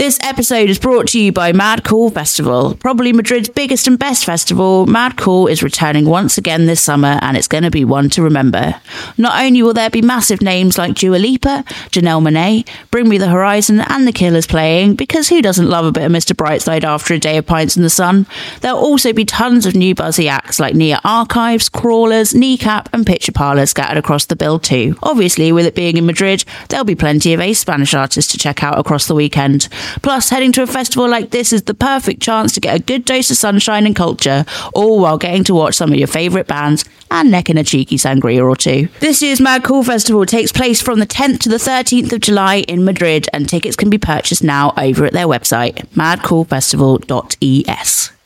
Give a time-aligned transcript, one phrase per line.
[0.00, 2.74] This episode is brought to you by Mad Cool Festival.
[2.76, 7.36] Probably Madrid's biggest and best festival, Mad Cool is returning once again this summer and
[7.36, 8.80] it's going to be one to remember.
[9.18, 13.28] Not only will there be massive names like Dua Lipa, Janelle Monáe, Bring Me the
[13.28, 16.34] Horizon and The Killers playing, because who doesn't love a bit of Mr.
[16.34, 18.26] Brightside after a day of pints in the sun?
[18.62, 23.32] There'll also be tons of new buzzy acts like Nia Archives, Crawlers, Kneecap and Picture
[23.32, 24.96] Parlour scattered across the bill too.
[25.02, 28.64] Obviously, with it being in Madrid, there'll be plenty of ace Spanish artists to check
[28.64, 29.68] out across the weekend.
[30.02, 33.04] Plus, heading to a festival like this is the perfect chance to get a good
[33.04, 34.44] dose of sunshine and culture,
[34.74, 38.46] all while getting to watch some of your favourite bands and necking a cheeky sangria
[38.46, 38.88] or two.
[39.00, 42.56] This year's Mad Cool Festival takes place from the 10th to the 13th of July
[42.68, 48.19] in Madrid, and tickets can be purchased now over at their website, madcoolfestival.es.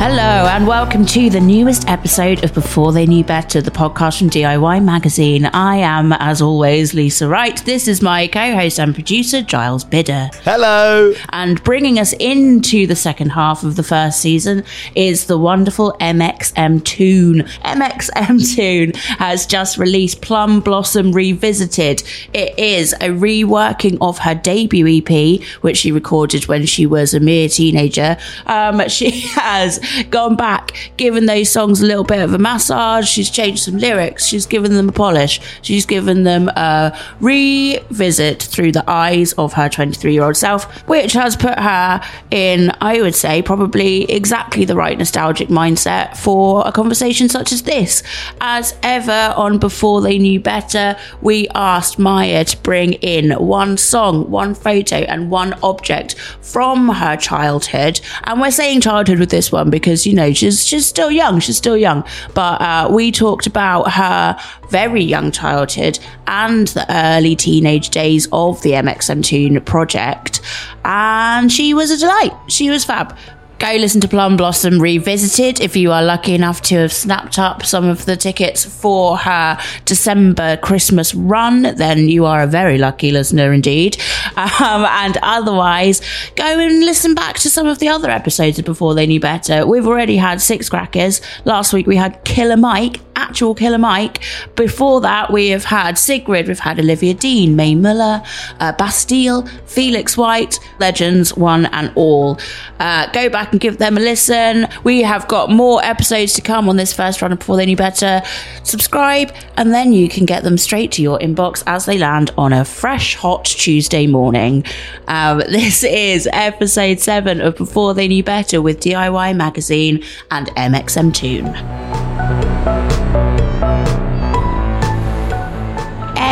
[0.00, 4.30] Hello, and welcome to the newest episode of Before They Knew Better, the podcast from
[4.30, 5.46] DIY Magazine.
[5.46, 7.56] I am, as always, Lisa Wright.
[7.64, 10.30] This is my co host and producer, Giles Bidder.
[10.44, 11.12] Hello.
[11.30, 14.62] And bringing us into the second half of the first season
[14.94, 17.48] is the wonderful mxmtoon.
[17.62, 22.04] MXM Toon has just released Plum Blossom Revisited.
[22.32, 27.20] It is a reworking of her debut EP, which she recorded when she was a
[27.20, 28.16] mere teenager.
[28.46, 29.80] Um, she has
[30.10, 33.08] gone back, given those songs a little bit of a massage.
[33.08, 34.26] She's changed some lyrics.
[34.26, 35.40] She's given them a polish.
[35.62, 41.12] She's given them a revisit through the eyes of her 23 year old self, which
[41.12, 42.00] has put her
[42.30, 47.62] in, I would say, probably exactly the right nostalgic mindset for a conversation such as
[47.62, 48.02] this.
[48.40, 54.30] As ever on Before They Knew Better, we asked Maya to bring in one song,
[54.30, 58.00] one photo, and one object from her childhood.
[58.24, 61.40] And we're saying childhood with this one because, you know, she's, she's still young.
[61.40, 62.04] She's still young.
[62.34, 68.60] But uh, we talked about her very young childhood and the early teenage days of
[68.62, 70.40] the mxmtoon project.
[70.84, 72.32] And she was a delight.
[72.48, 73.16] She was fab
[73.58, 77.64] go listen to Plum Blossom Revisited if you are lucky enough to have snapped up
[77.64, 81.62] some of the tickets for her December Christmas run.
[81.62, 84.00] Then you are a very lucky listener indeed.
[84.36, 86.00] Um, and otherwise,
[86.36, 89.66] go and listen back to some of the other episodes before they knew better.
[89.66, 91.20] We've already had six crackers.
[91.44, 94.22] Last week we had Killer Mike, actual Killer Mike.
[94.54, 98.22] Before that, we have had Sigrid, we've had Olivia Dean, Mae Muller,
[98.60, 102.38] uh, Bastille, Felix White, Legends, one and all.
[102.78, 104.66] Uh, go back and give them a listen.
[104.84, 108.22] We have got more episodes to come on this first run before they knew better.
[108.62, 112.52] Subscribe, and then you can get them straight to your inbox as they land on
[112.52, 114.64] a fresh, hot Tuesday morning.
[115.06, 121.54] Um, this is episode seven of Before They Knew Better with DIY Magazine and mxmtoon.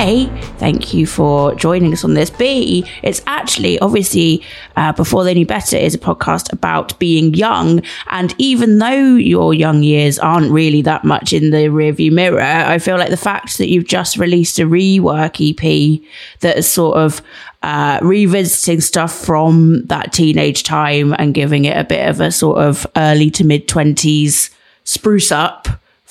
[0.06, 0.26] A,
[0.58, 2.30] thank you for joining us on this.
[2.30, 4.40] B, it's actually obviously
[4.76, 7.82] uh, Before They Knew Better is a podcast about being young.
[8.06, 12.78] And even though your young years aren't really that much in the rearview mirror, I
[12.78, 16.00] feel like the fact that you've just released a rework EP
[16.38, 17.20] that is sort of
[17.64, 22.58] uh, revisiting stuff from that teenage time and giving it a bit of a sort
[22.58, 24.50] of early to mid 20s
[24.84, 25.66] spruce up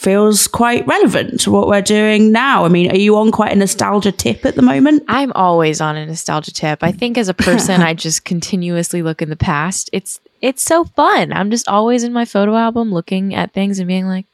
[0.06, 2.64] feels quite relevant to what we're doing now.
[2.64, 5.04] I mean, are you on quite a nostalgia tip at the moment?
[5.08, 6.84] I'm always on a nostalgia tip.
[6.84, 9.90] I think as a person, I just continuously look in the past.
[9.92, 11.34] It's it's so fun.
[11.34, 14.28] I'm just always in my photo album looking at things and being like,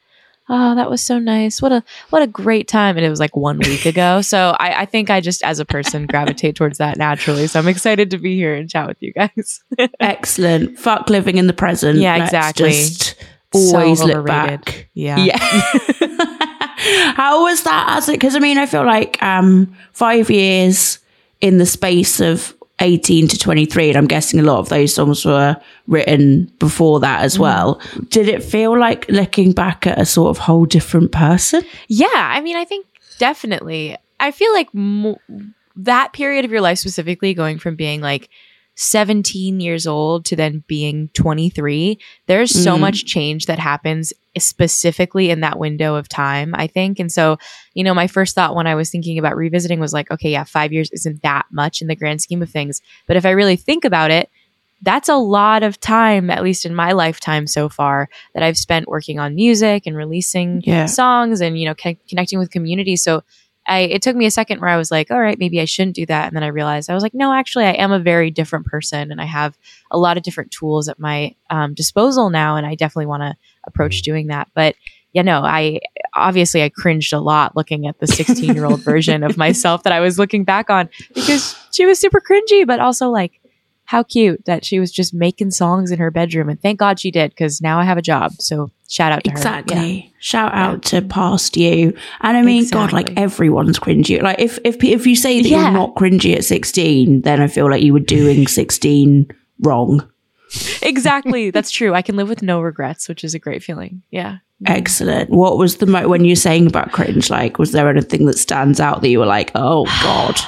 [0.46, 1.62] "Oh, that was so nice.
[1.62, 4.20] What a what a great time!" And it was like one week ago.
[4.32, 7.46] So I, I think I just, as a person, gravitate towards that naturally.
[7.46, 9.64] So I'm excited to be here and chat with you guys.
[10.00, 10.78] Excellent.
[10.78, 11.98] Fuck living in the present.
[11.98, 12.70] Yeah, Let's exactly.
[12.72, 13.16] Just
[13.54, 14.88] always So look back.
[14.94, 15.16] Yeah.
[15.18, 15.38] Yeah.
[17.14, 18.12] How was that as it?
[18.12, 20.98] Because I mean, I feel like um, five years
[21.40, 25.24] in the space of 18 to 23, and I'm guessing a lot of those songs
[25.24, 27.24] were written before that Mm.
[27.24, 27.80] as well.
[28.08, 31.62] Did it feel like looking back at a sort of whole different person?
[31.88, 32.86] Yeah, I mean, I think
[33.18, 33.96] definitely.
[34.18, 35.20] I feel like mo-
[35.76, 38.28] that period of your life specifically, going from being like
[38.74, 42.80] 17 years old to then being 23, there's so Mhm.
[42.80, 46.98] much change that happens specifically in that window of time, I think.
[46.98, 47.36] And so,
[47.74, 50.44] you know, my first thought when I was thinking about revisiting was like, okay, yeah,
[50.44, 52.80] five years isn't that much in the grand scheme of things.
[53.06, 54.30] But if I really think about it,
[54.84, 58.88] that's a lot of time, at least in my lifetime so far, that I've spent
[58.88, 60.86] working on music and releasing Yeah.
[60.86, 62.96] songs and you know con- connecting with community.
[62.96, 63.22] So
[63.66, 65.96] I it took me a second where I was like, all right, maybe I shouldn't
[65.96, 68.30] do that, and then I realized I was like, no, actually, I am a very
[68.30, 69.56] different person, and I have
[69.90, 73.36] a lot of different tools at my um, disposal now, and I definitely want to
[73.64, 74.48] approach doing that.
[74.54, 74.74] But
[75.12, 75.80] you know, I
[76.14, 79.92] obviously I cringed a lot looking at the 16 year old version of myself that
[79.92, 83.41] I was looking back on because she was super cringy, but also like
[83.92, 86.48] how cute that she was just making songs in her bedroom.
[86.48, 88.32] And thank God she did because now I have a job.
[88.38, 89.76] So shout out to exactly.
[89.76, 89.84] her.
[89.84, 90.02] Yeah.
[90.18, 91.94] Shout out to past you.
[92.22, 93.22] And I mean, God, like Exactly.
[93.22, 94.22] everyone's cringy.
[94.22, 95.62] Like if if if you say that Yeah.
[95.64, 99.30] you're not cringy at 16, then I feel like you were doing 16
[99.60, 100.08] wrong.
[100.82, 101.50] Exactly.
[101.50, 101.94] That's true.
[101.94, 104.02] I can live with no regrets, which is a great feeling.
[104.10, 104.38] Yeah.
[104.64, 104.72] Mm-hmm.
[104.72, 105.30] Excellent.
[105.30, 107.28] What was the mo- when you're saying about cringe?
[107.30, 110.36] Like, was there anything that stands out that you were like, oh God?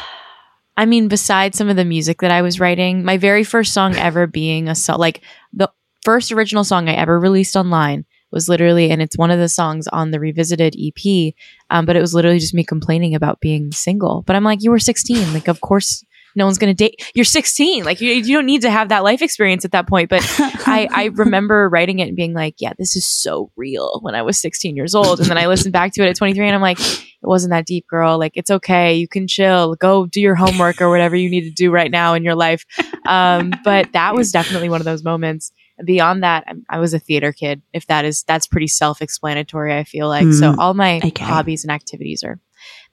[0.77, 3.97] I mean, besides some of the music that I was writing, my very first song
[3.97, 5.23] ever being a song, like
[5.53, 5.71] the
[6.05, 9.87] first original song I ever released online was literally, and it's one of the songs
[9.89, 11.33] on the Revisited EP,
[11.71, 14.23] um, but it was literally just me complaining about being single.
[14.27, 15.33] But I'm like, you were 16.
[15.33, 16.05] Like, of course,
[16.35, 17.09] no one's going to date.
[17.15, 17.85] You're 16.
[17.85, 20.11] Like, you, you don't need to have that life experience at that point.
[20.11, 20.23] But
[20.67, 24.23] I, I remember writing it and being like, yeah, this is so real when I
[24.23, 25.21] was 16 years old.
[25.21, 26.79] And then I listened back to it at 23 and I'm like,
[27.25, 28.19] it wasn't that deep, girl.
[28.19, 28.95] Like, it's okay.
[28.95, 29.75] You can chill.
[29.77, 32.67] Go do your homework or whatever you need to do right now in your life.
[33.07, 35.51] Um, but that was definitely one of those moments.
[35.79, 37.63] And beyond that, I'm- I was a theater kid.
[37.73, 40.31] If that is, that's pretty self explanatory, I feel like.
[40.35, 41.25] So Mm, all my okay.
[41.25, 42.39] hobbies and activities are,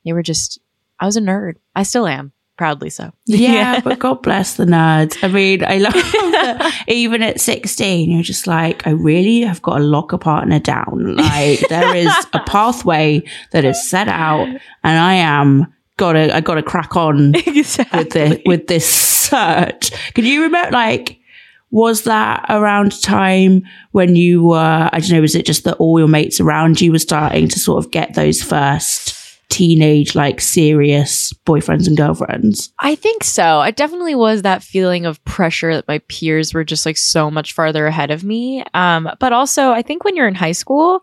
[0.05, 0.59] they were just,
[0.97, 1.55] I was a nerd.
[1.75, 3.11] I still am, proudly so.
[3.25, 5.17] Yeah, but God bless the nerds.
[5.23, 9.77] I mean, I love that even at 16, you're just like, I really have got
[9.77, 11.15] to lock a partner down.
[11.15, 16.63] Like, there is a pathway that is set out, and I am gotta, I gotta
[16.63, 17.99] crack on exactly.
[17.99, 19.91] with the with this search.
[20.13, 21.19] Can you remember like
[21.71, 25.99] was that around time when you were I don't know, was it just that all
[25.99, 29.20] your mates around you were starting to sort of get those first
[29.51, 32.73] teenage, like serious boyfriends and girlfriends?
[32.79, 33.59] I think so.
[33.59, 37.53] I definitely was that feeling of pressure that my peers were just like so much
[37.53, 38.63] farther ahead of me.
[38.73, 41.01] Um, but also, I think when you're in high school,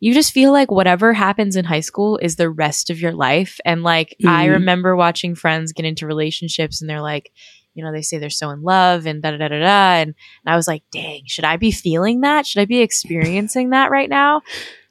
[0.00, 3.60] you just feel like whatever happens in high school is the rest of your life.
[3.66, 4.52] And like, I Mhm.
[4.52, 7.30] remember watching friends get into relationships and they're like,
[7.74, 9.92] you know, they say they're so in love and da da da da da.
[10.00, 10.14] And,
[10.44, 12.46] and I was like, dang, should I be feeling that?
[12.46, 14.40] Should I be experiencing that right now?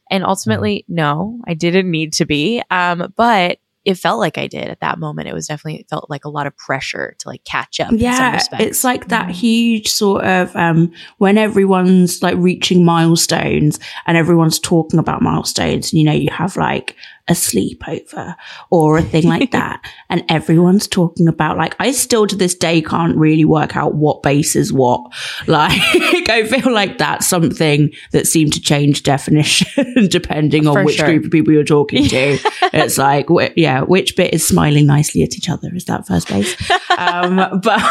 [0.10, 2.62] And ultimately, no, I didn't need to be.
[2.72, 5.30] Um, but it felt like I did at that moment.
[5.30, 7.92] It was definitely it felt like a lot of pressure to like catch up.
[7.94, 9.32] in some Yeah, it's like that Mhm.
[9.32, 16.00] huge sort of um when everyone's like reaching milestones and everyone's talking about milestones, and
[16.00, 16.96] you know, you have like
[17.30, 18.36] a sleepover
[18.70, 22.82] or a thing like that, and everyone's talking about like I still to this day
[22.82, 25.02] can't really work out what base is what.
[25.48, 30.98] Like I feel like that's something that seemed to change definition depending on For which
[30.98, 31.06] sure.
[31.08, 32.38] group of people you're talking to.
[32.74, 35.70] it's like wh- yeah, which bit is smiling nicely at each other?
[35.74, 36.56] Is that first base?
[36.98, 37.82] um, but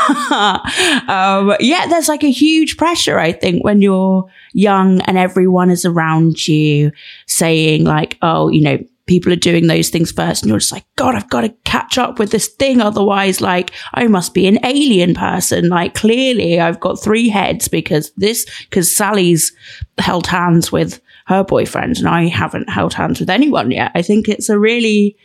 [1.08, 5.84] um, yeah, there's like a huge pressure, I think, when you're young and everyone is
[5.84, 6.92] around you
[7.26, 8.78] saying, like, oh, you know,
[9.08, 11.98] people are doing those things first, and you're just like, God, I've got to catch
[11.98, 12.80] up with this thing.
[12.80, 15.68] Otherwise, like, I must be an alien person.
[15.68, 19.52] Like, clearly, I've got three heads because this, because Sally's
[19.98, 23.90] held hands with her boyfriend, and I haven't held hands with anyone yet.
[23.96, 25.16] I think it's a really,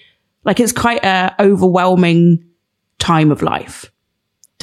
[0.43, 2.43] like, it's quite a overwhelming
[2.97, 3.91] time of life.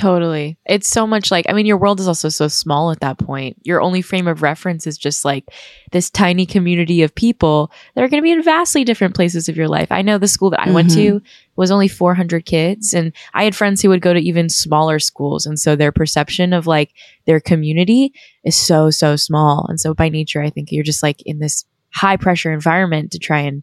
[0.00, 0.56] Totally.
[0.64, 3.58] It's so much like, I mean, your world is also so small at that point.
[3.64, 5.44] Your only frame of reference is just like
[5.93, 9.58] this tiny community of people that are going to be in vastly different places of
[9.58, 9.93] your life.
[9.93, 11.26] I know the school that I went to mm-hmm.
[11.56, 15.44] was only 400 kids, and I had friends who would go to even smaller schools.
[15.44, 16.94] And so their perception of like
[17.26, 19.66] their community is so, so small.
[19.69, 23.19] And so by nature, I think you're just like in this high pressure environment to
[23.19, 23.62] try and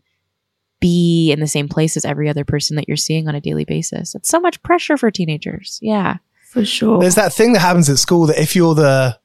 [0.80, 3.66] be in the same place as every other person that you're seeing on a daily
[3.66, 4.14] basis.
[4.14, 5.80] It's so much pressure for teenagers.
[5.82, 6.18] Yeah.
[6.58, 7.00] For sure.
[7.00, 9.18] There's that thing that happens at school that if you're the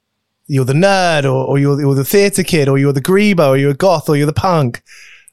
[0.47, 3.57] you're the nerd or, or you're, you're the theater kid or you're the grebo or
[3.57, 4.83] you're a goth or you're the punk,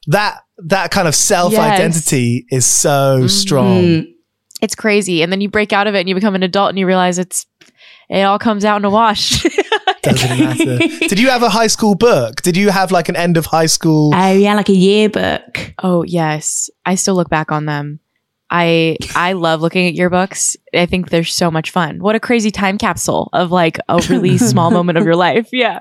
[0.07, 3.83] that that kind of self identity is so strong.
[3.83, 4.13] Mm.
[4.61, 5.21] It's crazy.
[5.21, 7.17] And then you break out of it and you become an adult and you realize
[7.17, 7.45] it's
[8.09, 9.43] it all comes out in a wash.
[10.01, 10.77] Doesn't matter.
[11.07, 12.41] Did you have a high school book?
[12.41, 14.11] Did you have like an end of high school?
[14.15, 15.73] Oh yeah, like a yearbook.
[15.83, 16.69] oh yes.
[16.85, 17.99] I still look back on them.
[18.51, 20.55] I I love looking at yearbooks.
[20.73, 21.99] I think they're so much fun.
[21.99, 25.49] What a crazy time capsule of like a really small moment of your life.
[25.51, 25.79] Yeah.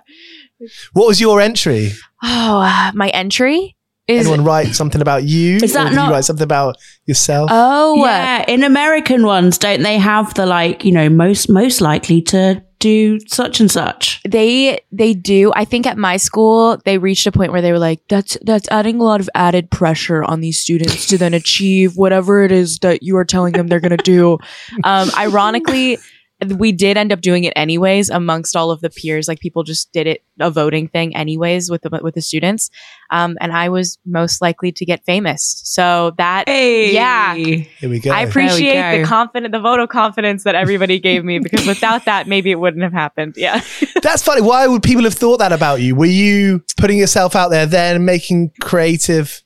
[0.92, 1.92] What was your entry?
[2.22, 3.76] Oh, uh, my entry
[4.08, 5.56] is Anyone write something about you?
[5.62, 7.50] Is that or not- you write something about yourself?
[7.52, 12.22] Oh, yeah, in American ones, don't they have the like, you know, most most likely
[12.22, 14.20] to do such and such?
[14.28, 17.78] they they do i think at my school they reached a point where they were
[17.78, 21.96] like that's that's adding a lot of added pressure on these students to then achieve
[21.96, 24.38] whatever it is that you are telling them they're going to do
[24.84, 25.98] um ironically
[26.46, 29.26] we did end up doing it anyways amongst all of the peers.
[29.26, 32.70] Like people just did it a voting thing anyways with the with the students.
[33.10, 35.60] Um, and I was most likely to get famous.
[35.64, 36.92] So that Hey.
[36.92, 37.34] yeah.
[37.34, 38.12] Here we go.
[38.12, 39.00] I appreciate go.
[39.00, 42.60] the confident the vote of confidence that everybody gave me because without that maybe it
[42.60, 43.34] wouldn't have happened.
[43.36, 43.60] Yeah.
[44.02, 44.42] That's funny.
[44.42, 45.96] Why would people have thought that about you?
[45.96, 49.42] Were you putting yourself out there then, making creative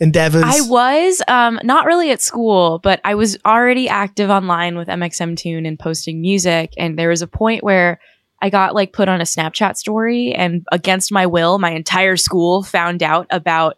[0.00, 0.44] endeavors?
[0.44, 5.66] I was um, not really at school, but I was already active online with mxmtoon
[5.66, 6.72] and posting music.
[6.76, 8.00] And there was a point where
[8.42, 12.62] I got like put on a Snapchat story, and against my will, my entire school
[12.62, 13.76] found out about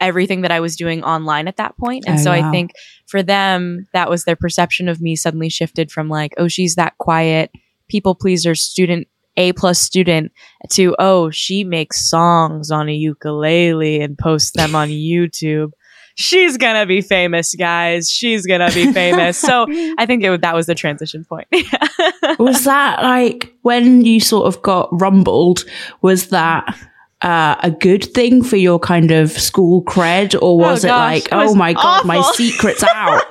[0.00, 2.04] everything that I was doing online at that point.
[2.06, 2.72] And Oh, so I think
[3.06, 6.96] for them, that was their perception of me suddenly shifted from like, oh, she's that
[6.98, 7.50] quiet
[7.88, 9.06] people pleaser student.
[9.36, 10.32] A plus student
[10.70, 15.72] to oh she makes songs on a ukulele and posts them on YouTube.
[16.18, 18.08] She's gonna be famous, guys.
[18.10, 19.36] She's gonna be famous.
[19.36, 19.66] so
[19.98, 21.46] I think it, that was the transition point.
[22.38, 25.64] was that like when you sort of got rumbled?
[26.00, 26.74] Was that
[27.20, 31.12] uh, a good thing for your kind of school cred, or was Oh, it gosh,
[31.12, 33.22] like, it was oh my god, my secret's out?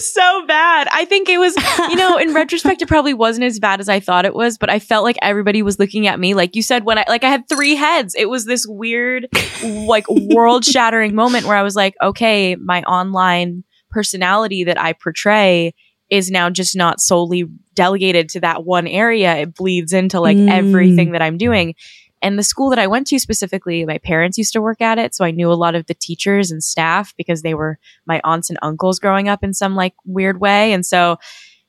[0.00, 0.88] Was so bad.
[0.92, 1.54] I think it was,
[1.90, 4.70] you know, in retrospect, it probably wasn't as bad as I thought it was, but
[4.70, 6.34] I felt like everybody was looking at me.
[6.34, 9.28] Like you said, when I, like I had three heads, it was this weird,
[9.62, 15.74] like world shattering moment where I was like, okay, my online personality that I portray
[16.08, 19.36] is now just not solely delegated to that one area.
[19.36, 20.50] It bleeds into like Mm.
[20.50, 21.74] everything that I'm doing.
[22.22, 25.14] And the school that I went to specifically, my parents used to work at it.
[25.14, 28.50] So I knew a lot of the teachers and staff because they were my aunts
[28.50, 30.72] and uncles growing up in some like weird way.
[30.72, 31.18] And so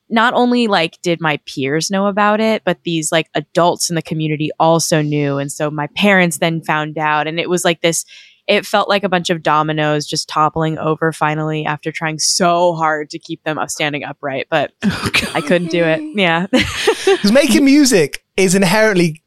[0.09, 4.01] not only like did my peers know about it, but these like adults in the
[4.01, 5.37] community also knew.
[5.37, 7.27] And so my parents then found out.
[7.27, 8.03] And it was like this,
[8.45, 13.09] it felt like a bunch of dominoes just toppling over finally after trying so hard
[13.11, 14.47] to keep them up standing upright.
[14.49, 16.01] But oh, I couldn't do it.
[16.17, 16.47] Yeah.
[16.51, 19.23] Because making music is inherently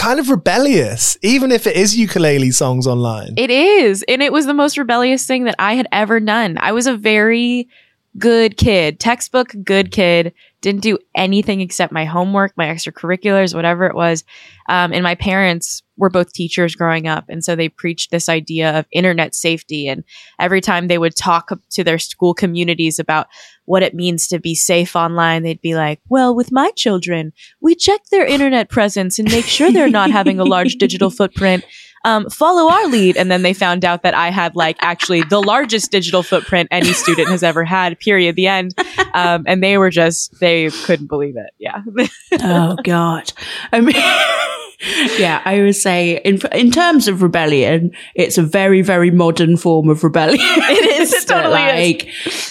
[0.00, 3.34] kind of rebellious, even if it is ukulele songs online.
[3.36, 4.02] It is.
[4.08, 6.56] And it was the most rebellious thing that I had ever done.
[6.58, 7.68] I was a very
[8.18, 13.94] good kid, textbook good kid, didn't do anything except my homework, my extracurriculars, whatever it
[13.94, 14.24] was.
[14.68, 17.24] Um, and my parents were both teachers growing up.
[17.28, 19.88] And so they preached this idea of internet safety.
[19.88, 20.04] And
[20.38, 23.28] every time they would talk to their school communities about
[23.64, 27.74] what it means to be safe online, they'd be like, well, with my children, we
[27.74, 31.64] check their internet presence and make sure they're not having a large digital footprint
[32.04, 33.16] um, follow our lead.
[33.16, 36.92] And then they found out that I had like actually the largest digital footprint any
[36.92, 38.74] student has ever had, period, the end.
[39.14, 41.52] Um, and they were just, they couldn't believe it.
[41.58, 41.82] Yeah.
[42.42, 43.32] oh god
[43.72, 43.94] i mean
[45.18, 49.88] yeah i would say in in terms of rebellion it's a very very modern form
[49.88, 51.92] of rebellion it is, it totally is.
[51.92, 52.02] like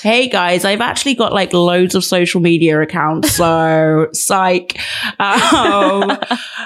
[0.01, 4.77] hey guys i've actually got like loads of social media accounts so psych
[5.19, 6.17] um,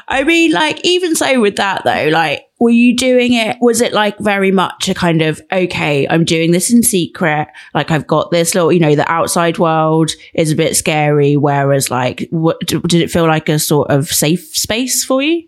[0.07, 3.57] i mean like even so with that though like were you doing it?
[3.61, 7.47] Was it like very much a kind of okay i'm doing this in secret.
[7.73, 11.91] Like i've got this little you know the outside world is a bit scary whereas
[11.91, 15.47] like what did it feel like a sort of safe space for you?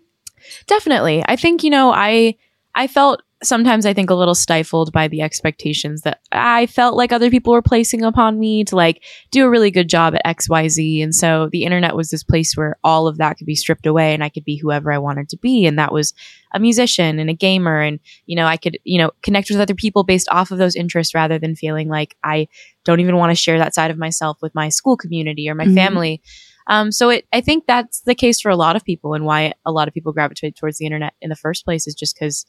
[0.66, 1.24] Definitely.
[1.26, 2.36] I think, you know, I
[2.74, 7.12] I felt sometimes I think a little stifled by the expectations that I felt like
[7.12, 11.02] other people were placing upon me to like do a really good job at XYZ.
[11.02, 14.12] And so the internet was this place where all of that could be stripped away
[14.12, 15.66] and I could be whoever I wanted to be.
[15.66, 16.12] And that was
[16.52, 17.80] a musician and a gamer.
[17.80, 20.76] And, you know, I could, you know, connect with other people based off of those
[20.76, 22.48] interests rather than feeling like I
[22.84, 25.66] don't even want to share that side of myself with my school community or my
[25.66, 25.74] Mhm.
[25.74, 26.22] family.
[26.68, 29.52] Um, so it, I think that's the case for a lot of people, and why
[29.64, 32.44] a lot of people gravitate towards the internet in the first place is just because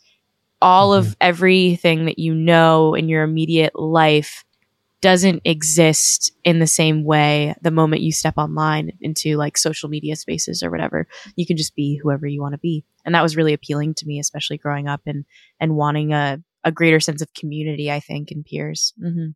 [0.62, 4.44] all of everything that you know in your immediate life
[5.02, 10.16] doesn't exist in the same way the moment you step online into like social media
[10.16, 11.08] spaces or whatever.
[11.36, 14.08] You can just be whoever you want to be, and that was really appealing to
[14.08, 15.26] me, especially growing up and
[15.60, 17.92] and wanting a a greater sense of community.
[17.92, 18.94] I think in peers.
[19.00, 19.30] hmm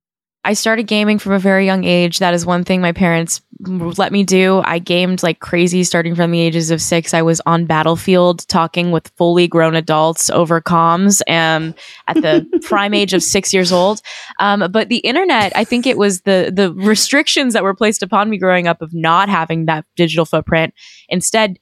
[0.44, 2.20] I started gaming from a very young age.
[2.20, 4.62] That is one thing my parents let me do.
[4.66, 7.14] I gamed like crazy starting from the ages of six.
[7.14, 11.76] I was on Battlefield talking with fully grown adults over comms um,
[12.08, 14.02] at the prime age of six years old.
[14.40, 18.30] Um, but the internet, I think it was the the restrictions that were placed upon
[18.30, 20.74] me growing up of not having that digital footprint.
[21.10, 21.60] Instead,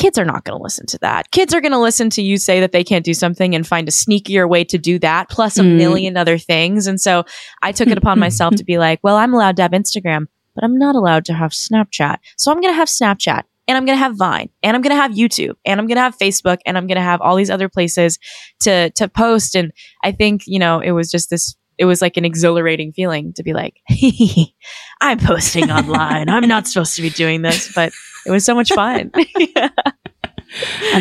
[0.00, 1.30] kids are not going to listen to that.
[1.30, 3.86] Kids are going to listen to you say that they can't do something and find
[3.86, 5.76] a sneakier way to do that, plus a Mm.
[5.76, 6.86] million other things.
[6.86, 7.24] And so
[7.62, 10.64] I took it upon myself to be like, well, I'm allowed to have Instagram, but
[10.64, 12.16] I'm not allowed to have Snapchat.
[12.38, 13.42] So I'm going to have Snapchat.
[13.68, 15.94] And I'm going to have Vine, and I'm going to have YouTube, and I'm going
[15.96, 18.18] to have Facebook, and I'm going to have all these other places
[18.62, 19.54] to to post.
[19.54, 19.70] And
[20.02, 23.42] I think you know it was just this it was like an exhilarating feeling to
[23.42, 23.80] be like,
[25.00, 26.28] I'm posting online.
[26.28, 27.90] I'm not supposed to be doing this, but
[28.26, 29.10] it was so much fun.
[29.16, 29.24] and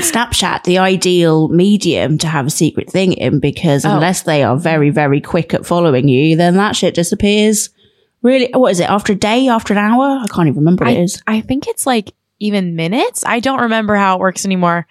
[0.01, 3.93] Snapchat, the ideal medium to have a secret thing in, because Oh.
[3.93, 7.69] unless they are very, very quick at following you, then that shit disappears.
[8.21, 8.89] Really, what is it?
[8.89, 10.21] After a day, after an hour?
[10.24, 11.21] I can't even remember what it is.
[11.27, 13.25] I think it's like even minutes.
[13.25, 14.88] I don't remember how it works anymore.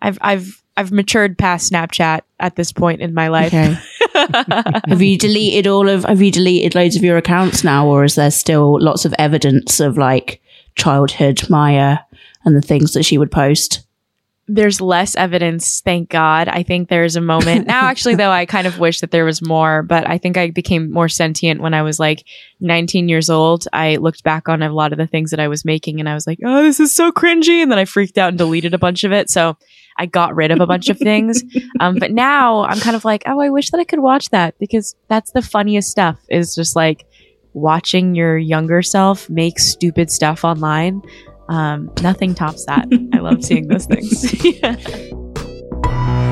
[0.00, 3.48] I've I've I've matured past Snapchat at this point in my life.
[3.48, 3.76] Okay.
[4.14, 6.04] Have you deleted all of?
[6.04, 9.80] Have you deleted loads of your accounts now, or is there still lots of evidence
[9.80, 10.40] of like
[10.76, 11.98] childhood Maya
[12.44, 13.80] and the things that she would post?
[14.46, 16.48] There's less evidence, thank God.
[16.48, 17.86] I think there's a moment now.
[17.86, 19.82] Actually, though, I kind of wish that there was more.
[19.82, 22.24] But I think I became more sentient when I was like
[22.60, 23.66] 19 years old.
[23.72, 26.14] I looked back on a lot of the things that I was making, and I
[26.14, 28.78] was like, "Oh, this is so cringy," and then I freaked out and deleted a
[28.78, 29.30] bunch of it.
[29.30, 29.56] So
[29.96, 31.42] I got rid of a bunch of things.
[31.80, 34.56] Um, but now I'm kind of like, oh, I wish that I could watch that
[34.58, 37.04] because that's the funniest stuff is just like
[37.52, 41.02] watching your younger self make stupid stuff online.
[41.48, 42.86] Um, nothing tops that.
[43.12, 44.44] I love seeing those things.
[44.44, 46.23] Yeah.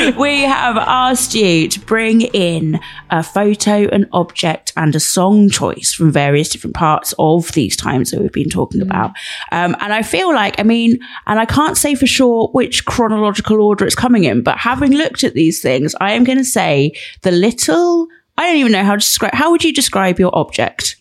[0.18, 2.80] we have asked you to bring in
[3.10, 8.10] a photo, an object, and a song choice from various different parts of these times
[8.10, 9.10] that we've been talking about.
[9.52, 13.60] Um, and I feel like, I mean, and I can't say for sure which chronological
[13.60, 16.92] order it's coming in, but having looked at these things, I am going to say
[17.22, 18.08] the little.
[18.38, 19.34] I don't even know how to describe.
[19.34, 20.96] How would you describe your object?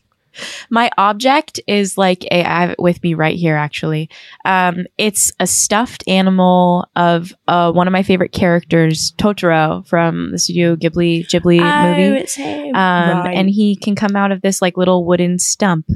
[0.70, 4.10] My object is like a, I have it with me right here, actually.
[4.46, 10.40] Um, it's a stuffed animal of uh, one of my favorite characters, Totoro from the
[10.40, 12.04] Studio Ghibli Ghibli movie.
[12.04, 12.76] Oh, it's him.
[12.76, 15.88] Um, and he can come out of this like little wooden stump.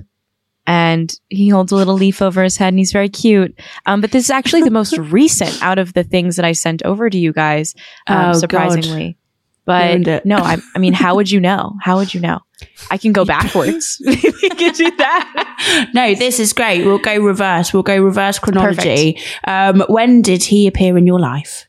[0.65, 3.53] And he holds a little leaf over his head and he's very cute.
[3.85, 6.81] Um, but this is actually the most recent out of the things that I sent
[6.83, 7.75] over to you guys,
[8.07, 8.89] um, Oh, surprisingly.
[8.89, 9.15] Ruined
[9.65, 11.75] But no, I, I mean, how would you know?
[11.81, 12.39] How would you know?
[12.91, 14.01] I can go backwards.
[14.05, 15.89] we can do that.
[15.93, 16.85] no, this is great.
[16.85, 17.73] We'll go reverse.
[17.73, 19.17] We'll go reverse chronology.
[19.45, 21.67] Um, when did he appear in your life?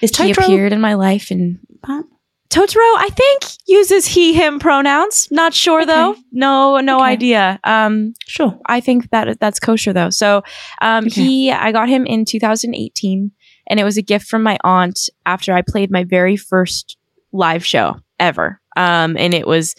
[0.00, 2.04] Is He appeared in my life in Pat?
[2.48, 5.28] Totoro, I think, uses he, him pronouns.
[5.30, 6.16] Not sure though.
[6.32, 7.04] No, no Okay.
[7.04, 7.60] idea.
[7.62, 8.58] Um, Sure.
[8.66, 10.10] I think that that's kosher though.
[10.10, 10.42] So,
[10.82, 11.22] um, Okay.
[11.22, 13.30] he, I got him in 2018
[13.68, 16.96] and it was a gift from my aunt after I played my very first
[17.32, 18.60] live show ever.
[18.76, 19.74] Um, and it was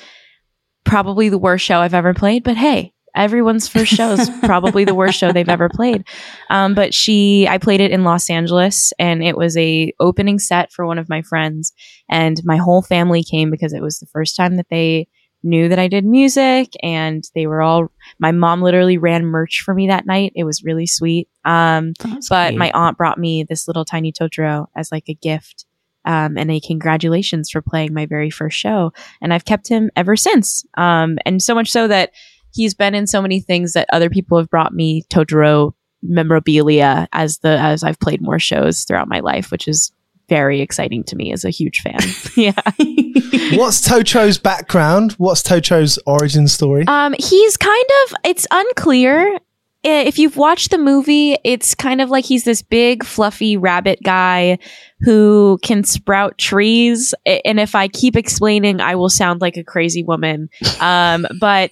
[0.83, 4.95] probably the worst show I've ever played, but hey, everyone's first show is probably the
[4.95, 6.03] worst show they've ever played.
[6.49, 10.71] Um, but she, I played it in Los Angeles and it was a opening set
[10.71, 11.73] for one of my friends
[12.09, 15.07] and my whole family came because it was the first time that they
[15.43, 19.73] knew that I did music and they were all my mom literally ran merch for
[19.73, 20.33] me that night.
[20.35, 21.27] It was really sweet.
[21.43, 21.93] Um,
[22.29, 22.59] but cute.
[22.59, 25.65] my aunt brought me this little tiny Totoro as like a gift.
[26.05, 28.91] Um, and a congratulations for playing my very first show.
[29.21, 30.65] And I've kept him ever since.
[30.77, 32.11] Um, and so much so that
[32.51, 37.39] he's been in so many things that other people have brought me Totoro memorabilia as
[37.39, 39.91] the as I've played more shows throughout my life, which is
[40.29, 41.99] very exciting to me as a huge fan.
[42.35, 42.51] yeah.
[43.57, 45.13] What's Totoro's background?
[45.13, 46.85] What's Totoro's origin story?
[46.87, 49.37] Um, he's kind of it's unclear.
[49.83, 53.99] I- If you've watched the movie, it's kind of like he's this big, fluffy rabbit
[54.03, 54.59] guy
[55.01, 57.13] who can sprout trees.
[57.25, 60.49] And if I keep explaining, I will sound like a crazy woman.
[60.79, 61.71] Um, but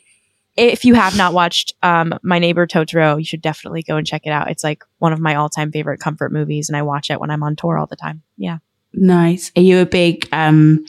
[0.57, 4.23] if you have not watched um, My Neighbor Totoro, you should definitely go and check
[4.25, 4.49] it out.
[4.51, 7.43] It's like one of my all-time favorite comfort movies, and I watch it when I'm
[7.43, 8.23] on tour all the time.
[8.37, 8.57] Yeah.
[8.91, 9.51] nice.
[9.55, 10.27] Are you a big?
[10.33, 10.83] um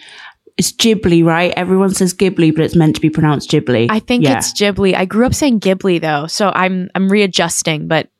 [0.60, 1.54] It's Ghibli, right?
[1.56, 3.86] Everyone says Ghibli, but it's meant to be pronounced Ghibli.
[3.88, 4.36] I think Yeah.
[4.36, 4.94] it's Ghibli.
[4.94, 8.10] I grew up saying Ghibli though, so I'm I'm readjusting, but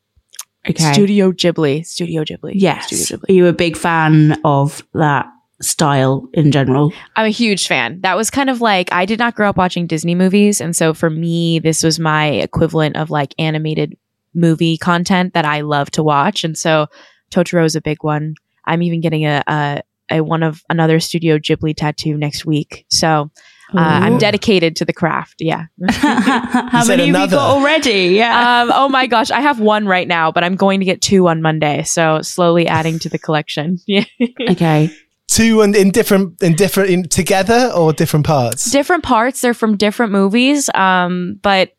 [0.67, 0.91] okay.
[0.91, 1.85] Studio Ghibli.
[1.85, 2.53] Studio Ghibli.
[2.55, 2.87] Yes.
[2.87, 3.29] Studio Ghibli.
[3.29, 5.27] Are you a big fan of that
[5.61, 6.91] style in general?
[7.15, 8.01] I'm a huge fan.
[8.01, 10.95] That was kind of like I did not grow up watching Disney movies, and so
[10.95, 13.95] for me, this was my equivalent of like animated
[14.33, 16.43] movie content that I love to watch.
[16.43, 16.87] And so
[17.29, 18.33] Totoro is a big one.
[18.65, 22.85] I'm even getting a a, a one of another Studio Ghibli tattoo next week.
[22.89, 23.31] So
[23.73, 25.35] uh, I'm dedicated to the craft.
[25.39, 25.65] Yeah.
[25.89, 28.15] How You said many have you got already?
[28.15, 28.63] Yeah.
[28.63, 31.27] um, oh my gosh, I have one right now, but I'm going to get two
[31.27, 31.83] on Monday.
[31.83, 33.77] So slowly adding to the collection.
[33.87, 34.05] Yeah.
[34.49, 34.89] okay.
[35.27, 38.69] Two and in different, in different, in together or different parts?
[38.71, 39.41] different parts.
[39.41, 40.69] They're from different movies.
[40.73, 41.71] Um, but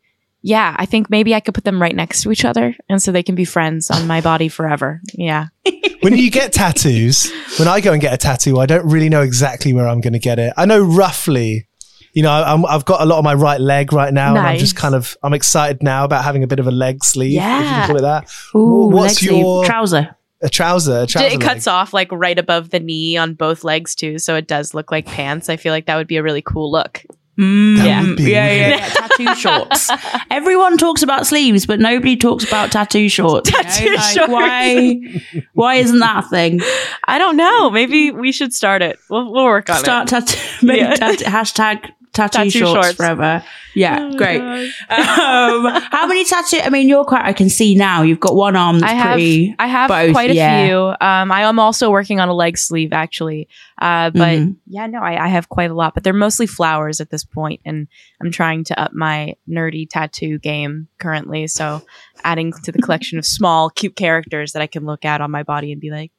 [0.45, 3.11] yeah, I think maybe I could put them right next to each other, and so
[3.11, 5.01] they can be friends on my body forever.
[5.13, 5.47] Yeah.
[6.01, 9.21] when you get tattoos, when I go and get a tattoo, I don't really know
[9.21, 10.53] exactly where I'm going to get it.
[10.57, 11.67] I know roughly.
[12.15, 14.59] You know, I'm, I've got a lot on my right leg right now, and I'm
[14.59, 17.29] just kind of I'm excited now about having a bit of a leg sleeve.
[17.29, 17.63] if you Yeah.
[17.63, 18.29] can call it that.
[18.53, 19.41] Ooh, What's leg sleeve.
[19.41, 20.15] your- trouser?
[20.43, 20.99] a trouser.
[21.03, 21.73] A trouser it cuts leg.
[21.73, 25.05] off like right above the knee on both legs too, so it does look like
[25.07, 25.47] pants.
[25.49, 27.03] I feel like that would be a really cool look.
[27.37, 28.03] Mm, yeah.
[28.03, 29.89] yeah, yeah, yeah, tattoo shorts.
[30.29, 33.49] Everyone talks about sleeves, but nobody talks about tattoo shorts.
[33.49, 33.95] Tattoo you know?
[33.95, 34.31] like, shorts.
[34.31, 35.43] Why?
[35.53, 36.61] Why isn't that a thing?
[37.05, 37.71] I don't know.
[37.71, 38.99] Maybe we should start it.
[39.09, 40.09] We'll, we'll work on start it.
[40.09, 40.39] Start tattoo.
[40.73, 40.93] Yeah.
[40.95, 43.43] hashtag tattoo, tattoo shorts, shorts, forever.
[43.75, 44.39] Yeah, oh, great.
[44.39, 46.59] um, how many tattoo?
[46.63, 47.25] I mean, you're quite.
[47.25, 48.83] I can see now you've got one arm.
[48.83, 49.13] I have.
[49.13, 50.67] Pretty, I have both, quite a yeah.
[50.67, 50.77] few.
[50.77, 53.47] Um, I am also working on a leg sleeve actually.
[53.81, 54.51] Uh, but mm-hmm.
[54.67, 55.93] yeah, no, I, I, have quite a lot.
[55.93, 57.87] But they're mostly flowers at this point, and
[58.21, 61.47] I'm trying to up my nerdy tattoo game currently.
[61.47, 61.81] So
[62.23, 65.43] adding to the collection of small, cute characters that I can look at on my
[65.43, 66.11] body and be like,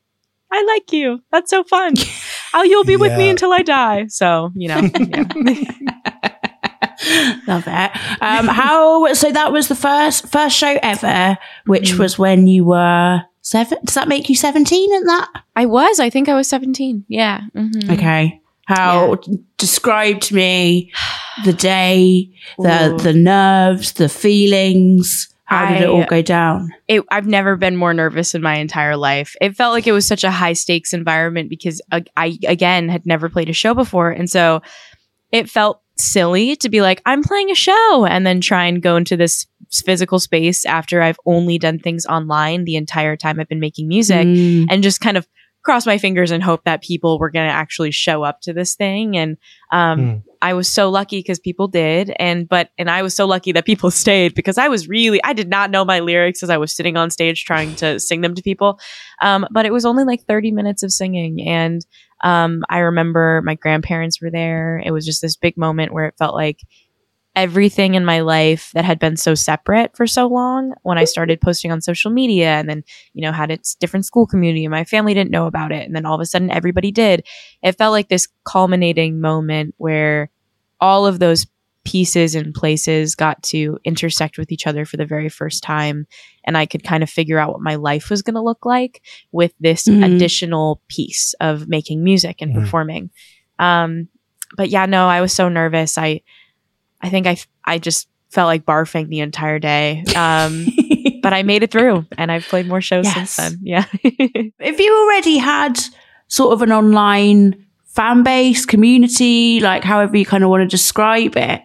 [0.50, 1.20] I like you.
[1.30, 1.94] That's so fun.
[2.54, 2.98] oh, you'll be yeah.
[2.98, 4.06] with me until I die.
[4.08, 4.80] So, you know.
[7.46, 7.90] Love it.
[8.22, 11.36] Um, how, so that was the first, first show ever,
[11.66, 11.98] which mm.
[11.98, 13.78] was when you were seven.
[13.84, 15.42] Does that make you 17 at that?
[15.56, 16.00] I was.
[16.00, 17.04] I think I was 17.
[17.08, 17.42] Yeah.
[17.54, 17.92] Mm-hmm.
[17.92, 18.40] Okay.
[18.66, 19.36] How yeah.
[19.58, 20.90] describe to me
[21.44, 22.98] the day, the Ooh.
[22.98, 25.33] the nerves, the feelings.
[25.44, 26.72] How did I, it all go down?
[26.88, 29.36] It, I've never been more nervous in my entire life.
[29.40, 33.04] It felt like it was such a high stakes environment because uh, I, again, had
[33.04, 34.10] never played a show before.
[34.10, 34.62] And so
[35.32, 38.96] it felt silly to be like, I'm playing a show and then try and go
[38.96, 43.60] into this physical space after I've only done things online the entire time I've been
[43.60, 44.66] making music mm.
[44.70, 45.26] and just kind of
[45.64, 48.76] cross my fingers and hope that people were going to actually show up to this
[48.76, 49.16] thing.
[49.16, 49.36] And
[49.72, 50.22] um, mm.
[50.44, 53.64] I was so lucky because people did, and but and I was so lucky that
[53.64, 56.70] people stayed because I was really I did not know my lyrics as I was
[56.70, 58.78] sitting on stage trying to sing them to people.
[59.22, 61.80] Um, but it was only like thirty minutes of singing, and
[62.22, 64.82] um, I remember my grandparents were there.
[64.84, 66.60] It was just this big moment where it felt like
[67.34, 71.40] everything in my life that had been so separate for so long when I started
[71.40, 74.84] posting on social media and then, you know, had its different school community and my
[74.84, 75.84] family didn't know about it.
[75.84, 77.26] And then all of a sudden everybody did.
[77.60, 80.30] It felt like this culminating moment where
[80.80, 81.46] all of those
[81.84, 86.06] pieces and places got to intersect with each other for the very first time.
[86.44, 89.02] And I could kind of figure out what my life was going to look like
[89.32, 90.02] with this mm-hmm.
[90.02, 92.62] additional piece of making music and mm-hmm.
[92.62, 93.10] performing.
[93.58, 94.08] Um,
[94.56, 95.98] but yeah, no, I was so nervous.
[95.98, 96.22] I,
[97.00, 100.04] I think I, I just felt like barfing the entire day.
[100.16, 100.66] Um,
[101.22, 103.14] but I made it through and I've played more shows yes.
[103.14, 103.58] since then.
[103.62, 103.84] Yeah.
[104.02, 105.78] if you already had
[106.28, 111.36] sort of an online fan base, community, like however you kind of want to describe
[111.36, 111.62] it,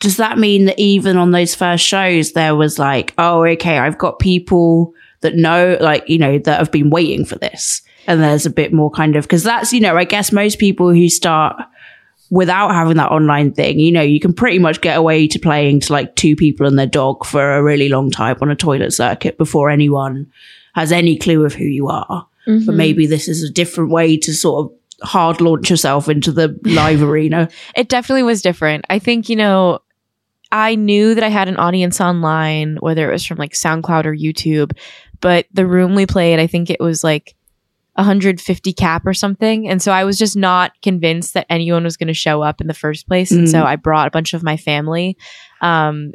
[0.00, 3.98] does that mean that even on those first shows, there was like, oh, okay, I've
[3.98, 7.82] got people that know, like, you know, that have been waiting for this.
[8.06, 10.92] And there's a bit more kind of, because that's, you know, I guess most people
[10.92, 11.56] who start
[12.30, 15.80] without having that online thing, you know, you can pretty much get away to playing
[15.80, 18.92] to like two people and their dog for a really long time on a toilet
[18.92, 20.26] circuit before anyone
[20.74, 22.26] has any clue of who you are.
[22.46, 22.66] Mm-hmm.
[22.66, 26.58] But maybe this is a different way to sort of hard launch yourself into the
[26.64, 27.48] live arena.
[27.76, 28.84] It definitely was different.
[28.90, 29.80] I think, you know,
[30.50, 34.14] I knew that I had an audience online, whether it was from like SoundCloud or
[34.14, 34.76] YouTube,
[35.20, 37.34] but the room we played, I think it was like
[37.94, 39.68] 150 cap or something.
[39.68, 42.66] And so I was just not convinced that anyone was going to show up in
[42.66, 43.32] the first place.
[43.32, 43.38] Mm.
[43.38, 43.66] And so mm.
[43.66, 45.16] I brought a bunch of my family
[45.60, 46.12] um,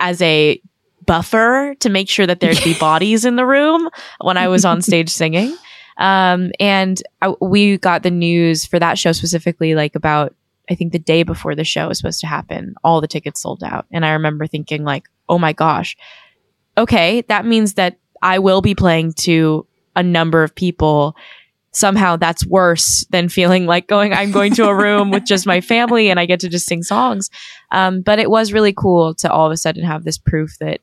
[0.00, 0.60] as a
[1.06, 3.88] buffer to make sure that there'd be bodies in the room
[4.20, 5.56] when I was on stage singing.
[5.98, 10.34] Um, and I, we got the news for that show specifically, like about,
[10.70, 13.62] I think the day before the show was supposed to happen, all the tickets sold
[13.62, 13.86] out.
[13.90, 15.96] And I remember thinking, like, oh my gosh,
[16.78, 21.16] okay, that means that I will be playing to a number of people
[21.72, 25.60] somehow that's worse than feeling like going i'm going to a room with just my
[25.60, 27.30] family and i get to just sing songs
[27.70, 30.80] um, but it was really cool to all of a sudden have this proof that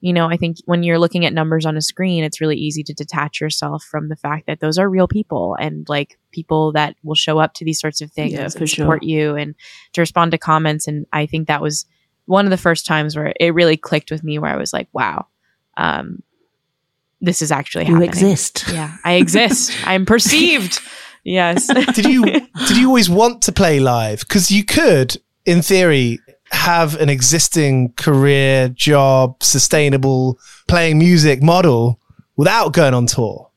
[0.00, 2.82] you know i think when you're looking at numbers on a screen it's really easy
[2.82, 6.96] to detach yourself from the fact that those are real people and like people that
[7.02, 8.98] will show up to these sorts of things yeah, and support sure.
[9.02, 9.54] you and
[9.92, 11.86] to respond to comments and i think that was
[12.26, 14.88] one of the first times where it really clicked with me where i was like
[14.92, 15.26] wow
[15.78, 16.22] um,
[17.20, 18.08] this is actually you happening.
[18.08, 18.64] exist.
[18.72, 19.76] Yeah, I exist.
[19.84, 20.80] I'm perceived.
[21.24, 21.66] Yes.
[21.66, 24.20] did you did you always want to play live?
[24.20, 32.00] Because you could, in theory, have an existing career, job, sustainable playing music model
[32.36, 33.50] without going on tour.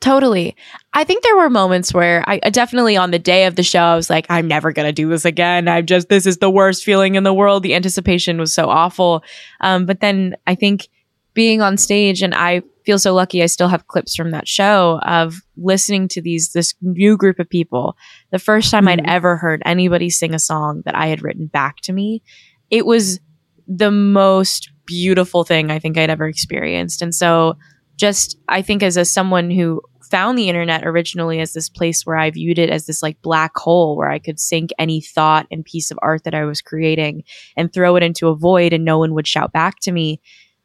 [0.00, 0.56] Totally.
[0.94, 3.94] I think there were moments where I definitely on the day of the show, I
[3.94, 5.68] was like, I'm never going to do this again.
[5.68, 7.62] I'm just, this is the worst feeling in the world.
[7.62, 9.22] The anticipation was so awful.
[9.60, 10.88] Um, but then I think
[11.34, 14.98] being on stage and I feel so lucky I still have clips from that show
[15.02, 17.96] of listening to these this new group of people.
[18.30, 19.00] The first time mm-hmm.
[19.00, 22.22] I'd ever heard anybody sing a song that I had written back to me,
[22.70, 23.20] it was
[23.68, 27.02] the most beautiful thing I think I'd ever experienced.
[27.02, 27.56] And so
[27.96, 29.80] just I think as a someone who
[30.12, 33.56] found the internet originally as this place where I viewed it as this like black
[33.56, 37.24] hole where I could sink any thought and piece of art that I was creating
[37.56, 40.20] and throw it into a void and no one would shout back to me.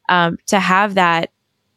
[0.08, 1.30] Um, to have that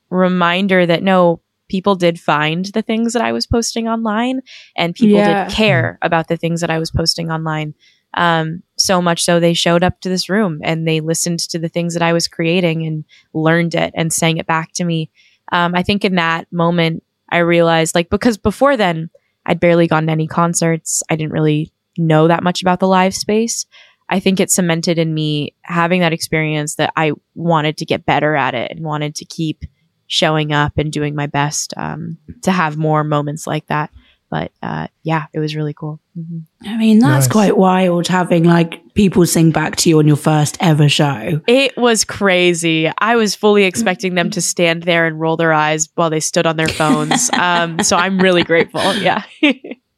[0.10, 4.42] reminder that no, people did find the things that I was posting online
[4.76, 5.46] and people Yeah.
[5.46, 7.74] did care about the things that I was posting online.
[8.14, 11.70] Um, so much so they showed up to this room and they listened to the
[11.70, 15.10] things that I was creating and learned it and sang it back to me.
[15.54, 19.10] Um, I think in that moment, I realized like, because before then,
[19.46, 21.04] I'd barely gone to any concerts.
[21.10, 23.66] I didn't really know that much about the live space.
[24.12, 28.36] I think it cemented in me having that experience that I wanted to get better
[28.36, 29.64] at it and wanted to keep
[30.08, 33.90] showing up and doing my best um, to have more moments like that.
[34.30, 36.00] But uh, yeah, it was really cool.
[36.16, 37.32] hmm I mean, that's Nice.
[37.32, 41.42] quite wild having like people sing back to you on your first ever show.
[41.48, 42.90] It was crazy.
[42.98, 46.46] I was fully expecting them to stand there and roll their eyes while they stood
[46.46, 47.30] on their phones.
[47.42, 48.94] Um, so I'm really grateful.
[48.96, 49.24] Yeah.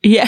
[0.06, 0.28] Yeah.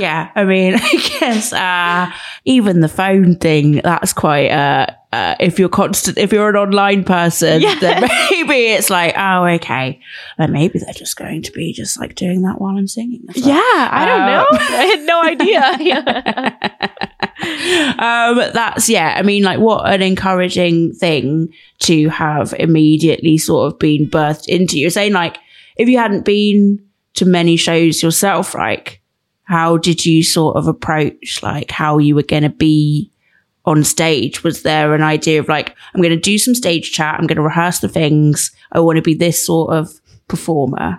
[0.00, 0.30] yeah.
[0.34, 2.10] I mean, I guess uh,
[2.46, 7.04] even the phone thing, that's quite, uh, uh, if you're constant, if you're an online
[7.04, 7.74] person, Yeah.
[7.80, 10.00] then maybe it's like, oh, okay.
[10.36, 13.22] Then maybe they're just going to be just like doing that while I'm singing.
[13.26, 13.54] Like, yeah.
[13.90, 14.46] I don't Uh, know.
[14.52, 15.78] I had no idea.
[15.80, 17.18] Yeah.
[17.98, 19.14] um, that's yeah.
[19.16, 24.78] I mean, like, what an encouraging thing to have immediately sort of been birthed into.
[24.78, 25.38] You're saying like,
[25.76, 26.80] if you hadn't been
[27.14, 29.00] to many shows yourself, like,
[29.44, 33.10] how did you sort of approach like how you were going to be
[33.64, 34.42] on stage?
[34.42, 37.36] Was there an idea of like, I'm going to do some stage chat, I'm going
[37.36, 40.98] to rehearse the things, I want to be this sort of performer?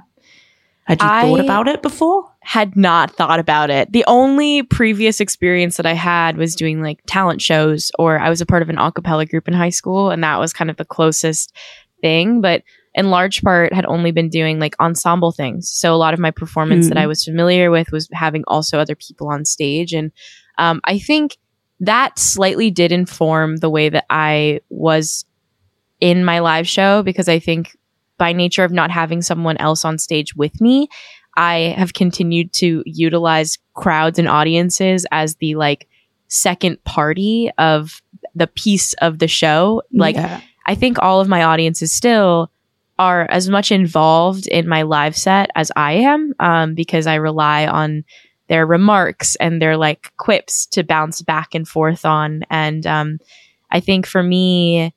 [0.86, 2.32] Had you thought about it before?
[2.46, 3.92] had not thought about it.
[3.92, 8.40] The only previous experience that I had was doing like talent shows, or I was
[8.40, 10.78] a part of an a cappella group in high school, and that was kind of
[10.78, 11.52] the closest
[12.02, 12.42] thing.
[12.42, 12.62] But
[12.96, 15.70] in large part, had only been doing like ensemble things.
[15.70, 17.02] So a lot of my performance that Mhm.
[17.02, 20.12] I was familiar with was having also other people on stage, and
[20.58, 21.38] um, I think
[21.82, 25.26] that slightly did inform the way that I was
[26.00, 27.76] in my live show because I think
[28.18, 30.88] by nature of not having someone else on stage with me,
[31.36, 35.90] I have continued to utilize crowds and audiences as the like
[36.30, 38.02] second party of
[38.34, 39.82] the piece of the show.
[39.92, 40.40] Like Yeah.
[40.66, 42.50] I think all of my audiences still
[42.98, 47.68] are as much involved in my live set as I am, um, because I rely
[47.68, 48.04] on
[48.48, 52.44] their remarks and their like quips to bounce back and forth on.
[52.50, 53.20] And um,
[53.72, 54.94] I think for me,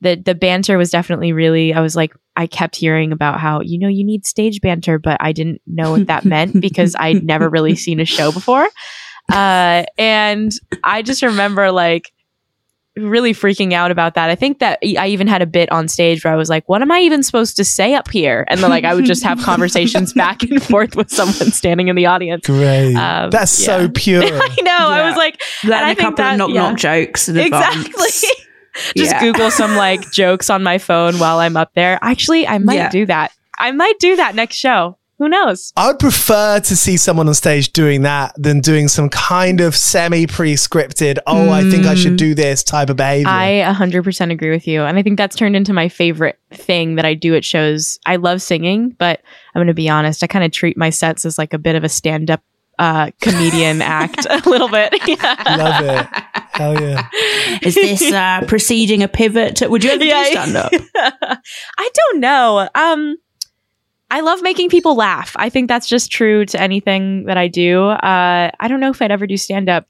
[0.00, 1.74] the the banter was definitely really.
[1.74, 5.16] I was like, I kept hearing about how you know you need stage banter, but
[5.20, 8.68] I didn't know what that meant because I'd never really seen a show before.
[9.32, 12.12] Uh, and I just remember like
[13.00, 14.30] really freaking out about that.
[14.30, 16.82] I think that I even had a bit on stage where I was like, what
[16.82, 18.44] am I even supposed to say up here?
[18.48, 21.96] And then like I would just have conversations back and forth with someone standing in
[21.96, 22.46] the audience.
[22.46, 22.94] Great.
[22.94, 24.22] Um, That's so pure.
[24.24, 24.76] I know.
[24.88, 26.70] I was like, Learn and I a think couple that- of knock yeah.
[26.70, 27.92] knock jokes in exactly.
[28.00, 28.34] just
[28.94, 29.20] Yeah.
[29.20, 31.98] Google some like jokes on my phone while I'm up there.
[32.02, 32.88] Actually, I might Yeah.
[32.90, 33.32] do that.
[33.58, 34.96] I might do that next show.
[35.20, 35.70] Who knows?
[35.76, 39.76] I would prefer to see someone on stage doing that than doing some kind of
[39.76, 43.28] semi pre-scripted, oh, I think I should do this type of behavior.
[43.28, 44.82] I 100% agree with you.
[44.82, 47.98] And I think that's turned into my favorite thing that I do at shows.
[48.06, 49.20] I love singing, but
[49.54, 51.76] I'm going to be honest, I kind of treat my sets as like a bit
[51.76, 52.42] of a stand up
[52.78, 54.94] uh, comedian act a little bit.
[55.06, 55.56] Yeah.
[55.58, 56.24] Love it.
[56.52, 57.08] Hell yeah.
[57.62, 59.60] Is this uh, preceding a pivot?
[59.68, 60.24] Would you ever Yeah.
[60.24, 60.72] do stand up?
[61.76, 62.68] I don't know.
[62.74, 63.16] Um,
[64.10, 65.32] I love making people laugh.
[65.36, 67.84] I think that's just true to anything that I do.
[67.84, 69.86] Uh, I don't know if I'd ever do stand up.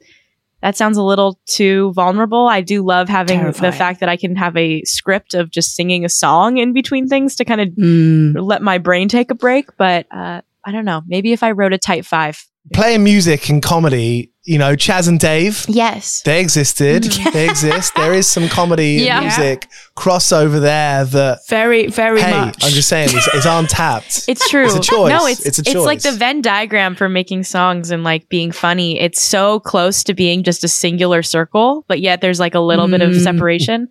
[0.63, 2.47] That sounds a little too vulnerable.
[2.47, 3.71] I do love having Terrifying.
[3.71, 7.09] the fact that I can have a script of just singing a song in between
[7.09, 8.37] things to kind of Mm.
[8.47, 9.75] let my brain take a break.
[9.79, 11.01] But uh, I don't know.
[11.07, 12.45] Maybe if I wrote a type five.
[12.75, 16.22] Playing music and comedy, you know, Chas and Dave, Yes.
[16.22, 17.03] they existed.
[17.33, 17.94] they exist.
[17.94, 19.16] There is some comedy Yeah.
[19.18, 22.64] and music crossover there that, Very, very hey, much.
[22.64, 24.24] I'm just saying, it's, it's untapped.
[24.29, 24.64] It's true.
[24.64, 25.11] It's a choice.
[25.11, 25.74] No, it's It's a choice.
[25.74, 26.12] it's like the.
[26.12, 28.98] Venn diagram for making songs and like being funny.
[28.98, 32.88] It's so close to being just a singular circle, but yet there's like a little
[32.88, 33.20] bit of Mm.
[33.22, 33.88] separation.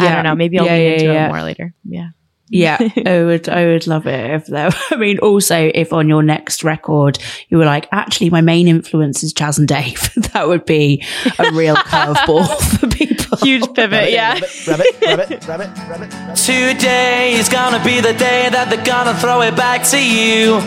[0.00, 0.34] I don't know.
[0.34, 1.26] Maybe I'll Yeah, get yeah, into yeah.
[1.26, 1.74] it more later.
[1.84, 2.08] Yeah.
[2.50, 3.48] Yeah, I would.
[3.48, 4.70] I would love it if there.
[4.90, 9.22] I mean, also if on your next record you were like, actually, my main influence
[9.22, 10.10] is Chas and Dave.
[10.32, 11.04] that would be
[11.38, 13.36] a real curveball for people.
[13.38, 14.10] Huge pivot.
[14.10, 14.34] Yeah.
[14.34, 16.36] Rabbit, rabbit, rabbit, rabbit, rabbit, rabbit.
[16.36, 20.60] Today is gonna be the day that they're gonna throw it back to you.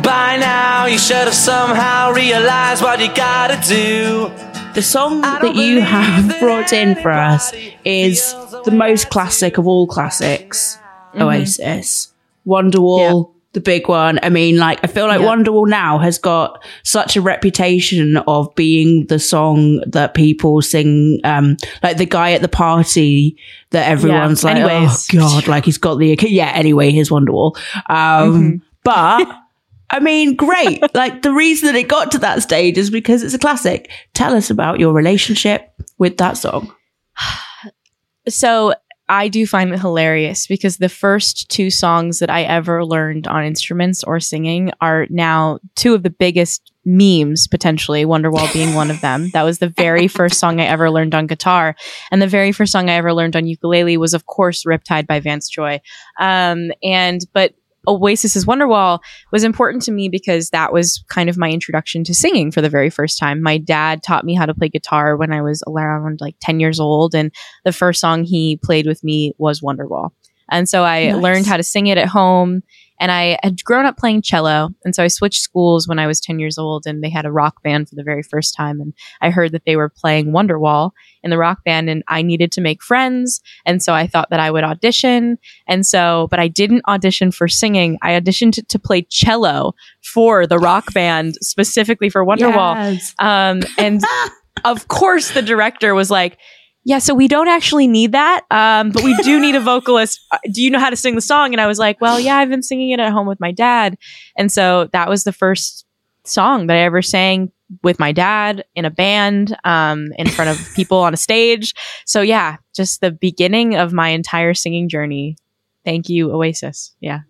[0.00, 4.55] By now, you should have somehow realized what you gotta do.
[4.76, 7.50] The song that you have brought in for us
[7.86, 8.34] is
[8.66, 10.78] the most classic of all classics.
[11.18, 12.12] Oasis,
[12.46, 14.20] Wonderwall, the big one.
[14.22, 15.28] I mean, like, I feel like Yeah.
[15.28, 21.56] Wonderwall now has got such a reputation of being the song that people sing, um,
[21.82, 23.38] like the guy at the party
[23.70, 25.08] that everyone's like, Anyways.
[25.14, 27.56] oh God, like he's got the, yeah, anyway, here's Wonderwall.
[27.88, 29.26] Um, but,
[29.90, 30.82] I mean, great.
[30.94, 33.90] like the reason that it got to that stage is because it's a classic.
[34.14, 36.74] Tell us about your relationship with that song.
[38.28, 38.74] so
[39.08, 43.44] I do find it hilarious because the first two songs that I ever learned on
[43.44, 49.00] instruments or singing are now two of the biggest memes potentially Wonderwall being one of
[49.00, 49.30] them.
[49.30, 51.76] That was the very first song I ever learned on guitar
[52.10, 55.20] and the very first song I ever learned on ukulele was of course Riptide by
[55.20, 55.80] Vance Joy.
[56.18, 57.54] Um and but
[57.86, 59.00] Oasis's Wonderwall
[59.32, 62.70] was important to me because that was kind of my introduction to singing for the
[62.70, 63.42] very first time.
[63.42, 66.80] My dad taught me how to play guitar when I was around like 10 years
[66.80, 67.32] old and
[67.64, 70.10] the first song he played with me was Wonderwall.
[70.48, 71.22] And so I Nice.
[71.22, 72.62] learned how to sing it at home.
[73.00, 74.70] And I had grown up playing cello.
[74.84, 77.32] And so I switched schools when I was 10 years old and they had a
[77.32, 78.80] rock band for the very first time.
[78.80, 82.52] And I heard that they were playing Wonderwall in the rock band and I needed
[82.52, 83.40] to make friends.
[83.64, 85.38] And so I thought that I would audition.
[85.66, 87.98] And so, but I didn't audition for singing.
[88.02, 92.94] I auditioned to, to play cello for the rock band specifically for Wonderwall.
[92.94, 93.14] Yes.
[93.18, 94.02] Um, and
[94.64, 96.38] of course, the director was like,
[96.86, 100.20] "Yeah, so we don't actually need that, um, but we do need a vocalist.
[100.30, 102.36] Uh, Do you know how to sing the song?" And I was like, "Well, yeah,
[102.36, 103.98] I've been singing it at home with my dad."
[104.38, 105.84] And so that was the first
[106.24, 107.50] song that I ever sang
[107.82, 111.74] with my dad in a band, um, in front of people on a stage.
[112.06, 115.36] So yeah, just the beginning of my entire singing journey.
[115.84, 116.94] Thank you, Oasis.
[117.00, 117.20] Yeah.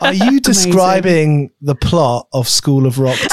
[0.00, 3.18] Are you describing the plot of School of Rock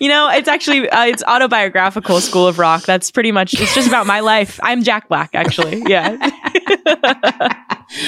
[0.00, 2.20] you know, it's actually uh, it's autobiographical.
[2.20, 2.84] School of Rock.
[2.84, 3.54] That's pretty much.
[3.54, 4.60] It's just about my life.
[4.62, 5.82] I'm Jack Black, actually.
[5.86, 6.16] Yeah,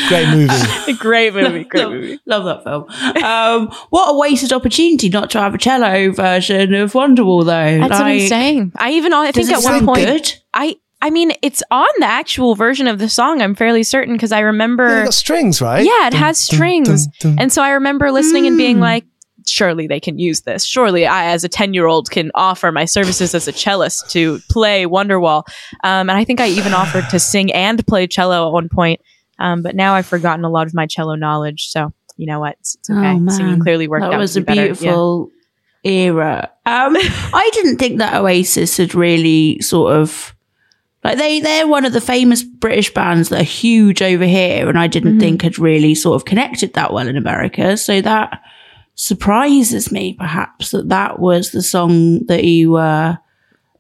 [0.09, 0.93] Great movie.
[0.99, 1.65] great movie.
[1.65, 2.21] Great love, movie.
[2.27, 3.25] love that film.
[3.25, 7.79] Um, what a wasted opportunity not to have a cello version of Wonderwall, though.
[7.79, 8.73] That's what I'm saying.
[8.77, 10.33] I even I Does think at one point good?
[10.53, 10.77] I.
[11.03, 13.43] I mean, it's on the actual version of the song.
[13.43, 14.89] I'm fairly certain because I remember.
[14.89, 15.85] Yeah, it got strings, right?
[15.85, 17.07] Yeah, it has strings.
[17.21, 17.37] dun.
[17.39, 18.81] And so I remember listening and being Mm.
[18.81, 19.05] like,
[19.47, 20.65] surely they can use this.
[20.65, 24.41] Surely I, as a 10 year old, can offer my services as a cellist to
[24.51, 25.45] play Wonderwall.
[25.85, 29.01] Um, and I think I even offered to sing and play cello at one point.
[29.39, 31.69] Um, but now I've forgotten a lot of my cello knowledge.
[31.69, 32.57] So, you know what?
[32.61, 33.19] It's, it's Oh, okay.
[33.19, 33.31] man.
[33.31, 34.19] Singing clearly worked that out.
[34.19, 34.61] was a be better.
[34.63, 34.67] Yeah.
[34.73, 35.31] beautiful
[35.85, 36.51] era.
[36.65, 40.35] Um, I didn't think that Oasis had really sort of
[41.05, 44.79] like they they're one of the famous British bands that are huge over here, and
[44.79, 45.21] I didn't Mhm.
[45.21, 47.77] think had really sort of connected that well in America.
[47.77, 48.41] So that
[48.95, 53.19] surprises me, perhaps that that was the song that you were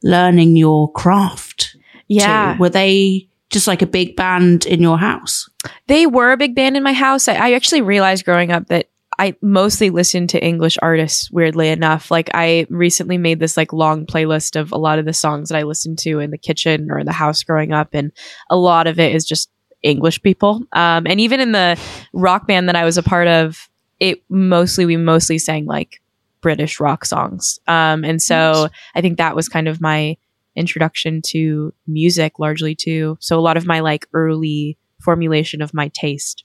[0.03, 1.77] learning your craft.
[2.09, 2.53] Yeah.
[2.55, 2.61] to.
[2.61, 5.49] were they just like a big band in your house?
[5.89, 7.27] They were a big band in my house.
[7.29, 12.11] I, I actually realized growing up that I mostly listened to English artists, weirdly enough.
[12.11, 15.59] Like I recently made this like long playlist of a lot of the songs that
[15.59, 18.13] I listened to in the kitchen or in the house growing up, and
[18.51, 19.51] a lot of it is just
[19.83, 20.63] English people.
[20.73, 21.79] Um, and even in the
[22.13, 23.69] rock band that I was a part of,
[24.01, 26.01] it mostly we mostly sang like
[26.41, 27.59] British rock songs.
[27.67, 30.17] Um, and so I think that was kind of my
[30.55, 33.17] introduction to music largely too.
[33.21, 36.45] So a lot of my like early formulation of my taste.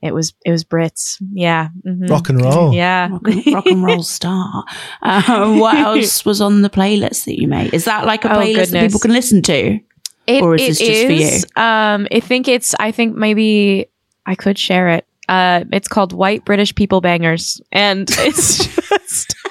[0.00, 1.16] It was it was Brits.
[1.32, 1.68] Yeah.
[1.86, 2.08] mhm.
[2.08, 2.72] Rock and roll.
[2.72, 3.08] Yeah.
[3.10, 4.64] rock and, rock and roll star.
[5.02, 7.74] Um, what else was on the playlist that you made?
[7.74, 9.80] Is that like a Oh, playlist that people can listen to?
[10.28, 11.12] It, Or is it this just for
[11.58, 11.64] you?
[11.64, 12.74] Um, I think it's.
[12.78, 13.86] I think maybe
[14.26, 15.06] I could share it.
[15.28, 19.34] Uh, it's called White British People Bangers, and it's just.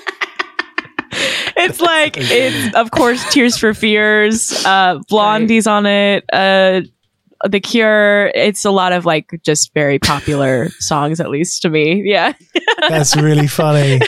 [1.57, 6.81] it's like it's of course Tears for Fears, uh, Blondie's on it, uh,
[7.47, 8.27] The Cure.
[8.35, 12.01] It's a lot of like just very popular songs, at least to me.
[12.05, 12.33] Yeah.
[12.89, 13.99] That's really funny.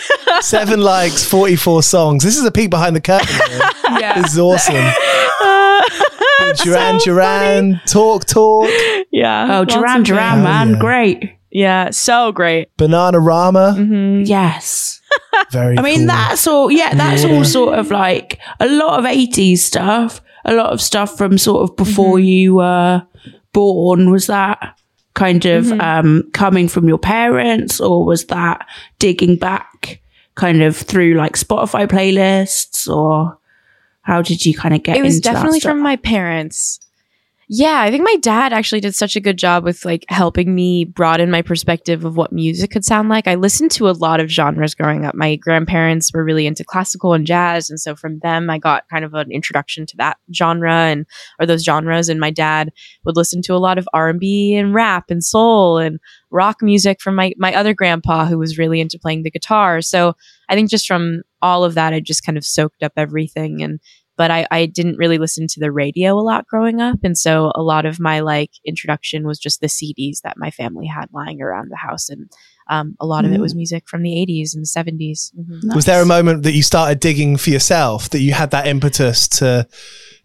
[0.41, 2.23] Seven likes, 44 songs.
[2.23, 3.27] This is a peek behind the curtain.
[3.49, 3.59] Here.
[3.99, 4.21] Yeah.
[4.21, 4.75] This is awesome.
[6.63, 8.69] Duran Duran, Talk Talk,
[9.11, 9.45] yeah.
[9.57, 10.79] Oh, lots Duran of Duran, Oh, man, yeah.
[10.79, 11.31] great.
[11.51, 12.75] Yeah, so great.
[12.77, 13.75] Bananarama.
[13.75, 15.01] hmm Yes.
[15.51, 16.07] Very I mean, cool.
[16.07, 17.35] that's all, yeah, that's Yeah.
[17.35, 21.69] all sort of like a lot of 80s stuff, a lot of stuff from sort
[21.69, 22.25] of before Mm-hmm.
[22.25, 23.03] you were
[23.53, 24.09] born.
[24.11, 24.75] Was that
[25.13, 25.81] kind of Mm-hmm.
[25.81, 28.65] um, coming from your parents or was that
[28.99, 30.01] digging back
[30.35, 33.37] kind of through like Spotify playlists or
[34.01, 36.79] how did you kind of get It was definitely from my parents.
[37.51, 40.85] Yeah, I think my dad actually did such a good job with like helping me
[40.85, 43.27] broaden my perspective of what music could sound like.
[43.27, 45.15] I listened to a lot of genres growing up.
[45.15, 49.03] My grandparents were really into classical and jazz, and so from them I got kind
[49.03, 51.07] of an introduction to that genre and
[51.39, 52.07] or those genres.
[52.07, 52.69] And my dad
[53.03, 56.61] would listen to a lot of R and B and rap and soul and rock
[56.61, 59.81] music from my my other grandpa who was really into playing the guitar.
[59.81, 60.13] So
[60.49, 63.79] I think just from all of that, I just kind of soaked up everything and
[64.19, 66.99] but I, I didn't really listen to the radio a lot growing up.
[67.05, 70.87] And so a lot of my like introduction was just the CDs that my family
[70.87, 72.09] had lying around the house.
[72.09, 72.29] And
[72.69, 73.27] um, a lot mm.
[73.27, 73.57] of it was mm.
[73.57, 75.33] music from the 80s and the 70s.
[75.33, 75.67] Mm-hmm.
[75.69, 75.75] Nice.
[75.77, 79.25] Was there a moment that you started digging for yourself, that you had that impetus
[79.39, 79.65] to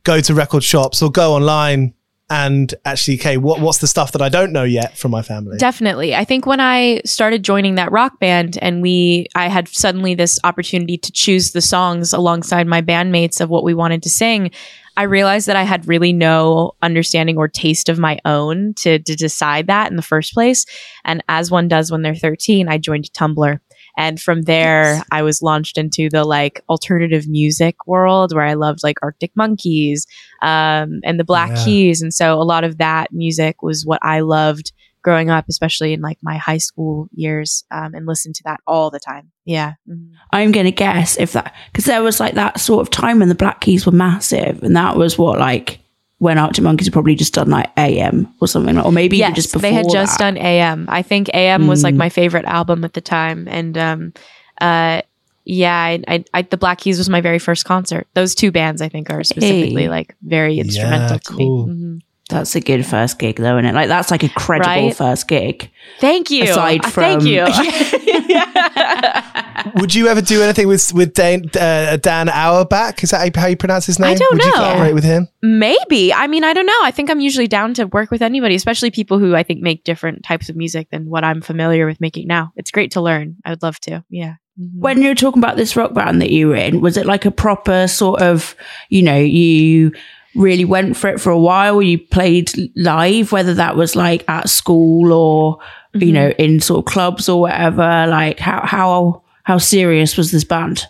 [0.03, 1.95] go to record shops or go online
[2.31, 5.59] and actually, okay, what, what's the stuff that I don't know yet from my family?
[5.59, 6.15] Definitely.
[6.15, 10.39] I think when I started joining that rock band and we, I had suddenly this
[10.43, 14.53] opportunity to choose the songs alongside my bandmates of what we wanted to sing.
[14.97, 19.17] I realized that I had really no understanding or taste of my own to, to
[19.17, 20.65] decide that in the first place.
[21.05, 23.59] And as one does when they're 13, I joined Tumblr.
[23.97, 25.05] And from there, yes.
[25.13, 30.07] I was launched into the like alternative music world where I loved like Arctic Monkeys
[30.43, 31.65] um, and the Black yeah.
[31.65, 32.03] Keys.
[32.03, 34.73] And so a lot of that music was what I loved
[35.03, 38.91] growing up, especially in like my high school years, um, and listened to that all
[38.91, 39.31] the time.
[39.45, 39.75] Yeah.
[39.89, 40.15] Mm-hmm.
[40.33, 43.29] I'm going to guess if that, because there was like that sort of time when
[43.29, 44.63] the Black Keys were massive.
[44.63, 45.79] And that was what like
[46.25, 49.53] when Arctic Monkeys had probably just done like AM or something, or maybe yes, just
[49.53, 50.25] before they had just that.
[50.25, 50.87] done AM.
[50.89, 51.69] I think AM mm.
[51.69, 54.15] was like my favorite album at the time, and um,
[54.59, 55.03] uh,
[55.45, 58.07] yeah, I, I, I, the Black Keys was my very first concert.
[58.15, 59.89] Those two bands, I think, are specifically hey.
[59.91, 61.45] like very instrumental yeah, to me.
[61.45, 61.97] Mm-hmm.
[62.31, 63.75] That's a good first gig, though, isn't it?
[63.75, 64.97] Like that's like a credible right?
[64.97, 65.71] first gig.
[66.01, 66.45] Thank you.
[66.45, 67.45] Aside from, thank you.
[69.75, 73.03] Would you ever do anything with with Dan, uh, Dan Auerbach?
[73.03, 74.13] Is that how you pronounce his name?
[74.13, 74.47] I don't Would know.
[74.47, 75.29] you collaborate with him?
[75.43, 76.15] Maybe.
[76.15, 76.81] I mean, I don't know.
[76.83, 79.85] I think I'm usually down to work with anybody, especially people who I think make
[79.85, 82.55] different types of music than what I'm familiar with making now.
[82.57, 83.37] It's great to learn.
[83.45, 84.03] I would love to.
[84.09, 84.37] Yeah.
[84.59, 84.81] Mm-hmm.
[84.81, 87.27] When you were talking about this rock band that you were in, was it like
[87.27, 88.57] a proper sort of,
[88.89, 89.93] you know, you
[90.35, 91.83] really went for it for a while?
[91.83, 96.03] You played live, whether that was like at school or, mm-hmm.
[96.03, 98.07] you know, in sort of clubs or whatever.
[98.09, 100.87] Like how, how, how serious was this band?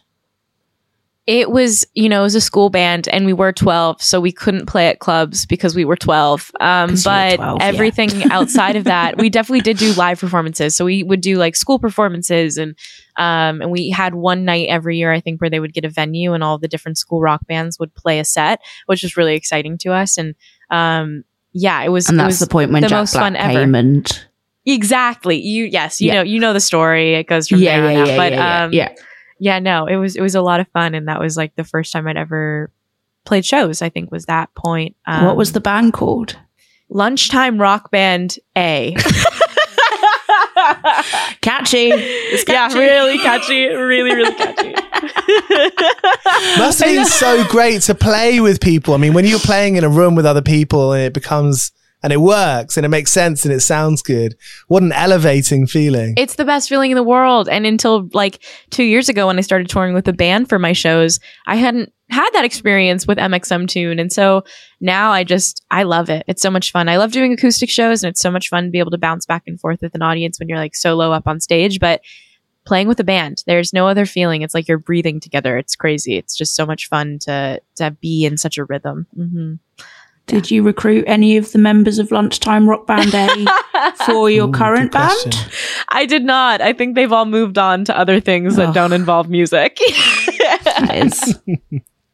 [1.27, 4.31] It was, you know, it was a school band and we were 12, so we
[4.31, 6.51] couldn't play at clubs because we were 12.
[6.61, 8.29] Um, but 12, everything yeah.
[8.31, 10.77] outside of that, we definitely did do live performances.
[10.77, 12.77] So we would do like school performances and,
[13.17, 15.89] um, and we had one night every year, I think, where they would get a
[15.89, 19.35] venue and all the different school rock bands would play a set, which was really
[19.35, 20.19] exciting to us.
[20.19, 20.35] And,
[20.71, 23.37] um, yeah, it was, and that's was the point when the Jack most Black fun
[23.37, 23.61] ever.
[23.61, 24.27] and
[24.67, 26.15] exactly you, yes, you yeah.
[26.15, 27.15] know, you know the story.
[27.15, 28.17] It goes from yeah, there yeah, yeah.
[28.17, 28.95] But, yeah, um, yeah
[29.39, 31.65] yeah, no, it was it was a lot of fun, and that was like the
[31.65, 32.71] first time I'd ever
[33.25, 33.83] played shows.
[33.83, 34.97] I think was that point.
[35.07, 36.37] Um, what was the band called?
[36.89, 38.95] Lunchtime Rock Band A.
[41.41, 41.91] catchy.
[41.91, 42.79] It's catchy.
[42.79, 43.67] Yeah, really catchy.
[43.67, 44.75] Really, really catchy.
[46.59, 48.95] Must have been so great to play with people.
[48.95, 51.73] I mean, when you're playing in a room with other people and it becomes
[52.05, 54.37] and it works and it makes sense and it sounds good.
[54.69, 56.13] What an elevating feeling.
[56.19, 57.49] It's the best feeling in the world.
[57.49, 60.75] And until like two years ago when I started touring with the band for my
[60.75, 63.99] shows, I hadn't had that experience with mxmtoon.
[63.99, 64.45] And so
[64.83, 66.25] now I just, I love it.
[66.29, 66.91] It's so much fun.
[66.91, 69.25] I love doing acoustic shows and it's so much fun to be able to bounce
[69.25, 71.81] back and forth with an audience when you're like solo up on stage.
[71.81, 72.03] But
[72.67, 74.43] playing with a band, there's no other feeling.
[74.43, 75.57] It's like you're breathing together.
[75.57, 76.19] It's crazy.
[76.19, 79.07] It's just so much fun to, to be in such a rhythm.
[79.17, 79.55] Mm-hmm.
[80.27, 83.47] Did you recruit any of the members of Lunchtime Rock Band A
[84.07, 85.49] for your Ooh, current band?
[85.91, 86.63] I did not.
[86.63, 88.73] I think they've all moved on to other things that oh.
[88.73, 89.77] don't involve music.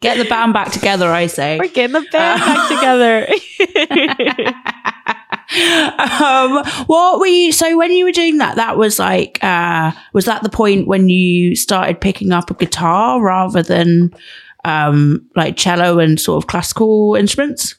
[0.00, 1.58] Get the band back together, I say.
[1.58, 3.28] We're getting the band uh, back together.
[6.24, 7.52] um, what were you?
[7.52, 11.08] So when you were doing that, that was like, uh, was that the point when
[11.11, 14.14] you started picking up a guitar rather than
[14.64, 17.76] um, like cello and sort of classical instruments?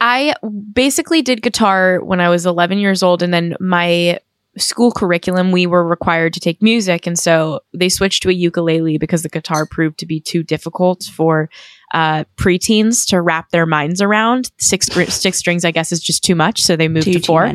[0.00, 0.34] I
[0.72, 4.18] basically did guitar when I was 11 years old, and then my
[4.58, 7.06] school curriculum, we were required to take music.
[7.06, 11.10] And so they switched to a ukulele because the guitar proved to be too difficult
[11.14, 11.50] for
[11.92, 14.50] uh, preteens to wrap their minds around.
[14.58, 16.62] Six, six strings, I guess, is just too much.
[16.62, 17.46] So they moved too, to four.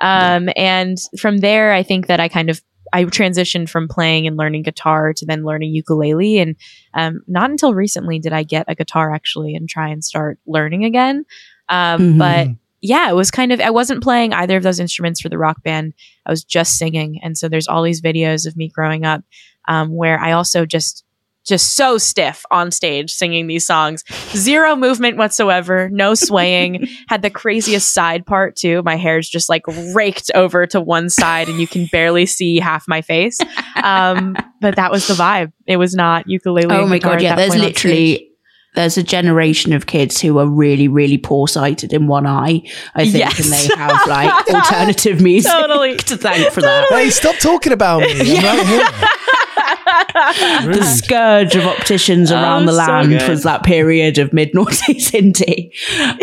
[0.00, 0.52] Um, yeah.
[0.56, 2.60] And from there, I think that I kind of
[2.92, 6.38] I transitioned from playing and learning guitar to then learning ukulele.
[6.38, 6.56] And
[6.94, 10.84] um, not until recently did I get a guitar actually and try and start learning
[10.84, 11.24] again.
[11.68, 12.18] Um, mm-hmm.
[12.18, 12.48] But
[12.80, 15.62] yeah, it was kind of, I wasn't playing either of those instruments for the rock
[15.62, 15.94] band.
[16.24, 17.20] I was just singing.
[17.22, 19.24] And so there's all these videos of me growing up
[19.68, 21.04] um, where I also just
[21.46, 24.02] just so stiff on stage singing these songs.
[24.30, 26.88] Zero movement whatsoever, no swaying.
[27.08, 28.82] Had the craziest side part too.
[28.82, 29.62] My hair's just like
[29.94, 33.38] raked over to one side and you can barely see half my face.
[33.82, 35.52] Um, but that was the vibe.
[35.66, 36.74] It was not ukulele.
[36.74, 37.36] Oh my god, yeah.
[37.36, 38.32] that There's literally
[38.76, 42.62] there's a generation of kids who are really, really poor sighted in one eye,
[42.94, 43.40] I think, Yes.
[43.40, 45.96] and they have like alternative music Totally.
[46.10, 46.86] to thank for that.
[46.90, 48.36] Hey, stop talking about me.
[48.38, 48.88] I'm right here.
[49.56, 53.28] the scourge of opticians around the Oh, so land good.
[53.28, 55.72] was that period of mid noughties indie.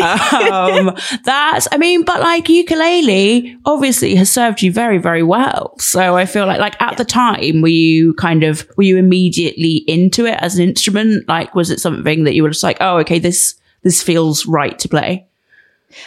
[0.00, 5.74] Um, that's, I mean, but like ukulele obviously has served you very, very well.
[5.78, 9.84] So I feel like, like at the time, were you kind of, were you immediately
[9.88, 11.28] into it as an instrument?
[11.28, 14.78] Like, was it something that you were just like, oh, okay, this, this feels right
[14.78, 15.26] to play?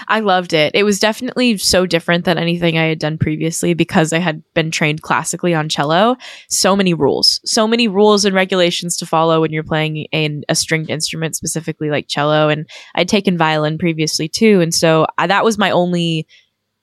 [0.07, 0.73] I loved it.
[0.75, 4.71] It was definitely so different than anything I had done previously because I had been
[4.71, 6.15] trained classically on cello.
[6.49, 10.55] So many rules, so many rules and regulations to follow when you're playing in a
[10.55, 12.49] stringed instrument, specifically like cello.
[12.49, 14.61] And I'd taken violin previously too.
[14.61, 16.27] And so I, that was my only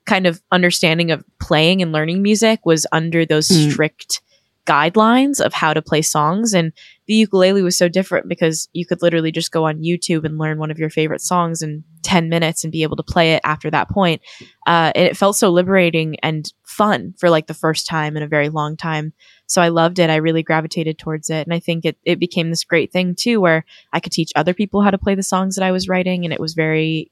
[0.07, 3.72] kind of understanding of playing and learning music was under those Mm.
[3.72, 4.20] strict
[4.66, 6.54] guidelines of how to play songs.
[6.54, 6.72] And
[7.06, 10.58] the ukulele was so different because you could literally just go on YouTube and learn
[10.58, 13.70] one of your favorite songs in 10 minutes and be able to play it after
[13.70, 14.22] that point.
[14.66, 18.28] Uh, and it felt so liberating and fun for like the first time in a
[18.28, 19.12] very long time.
[19.46, 20.10] So I loved it.
[20.10, 21.46] I really gravitated towards it.
[21.46, 24.54] And I think it, it became this great thing too, where I could teach other
[24.54, 26.24] people how to play the songs that I was writing.
[26.24, 27.10] And it was very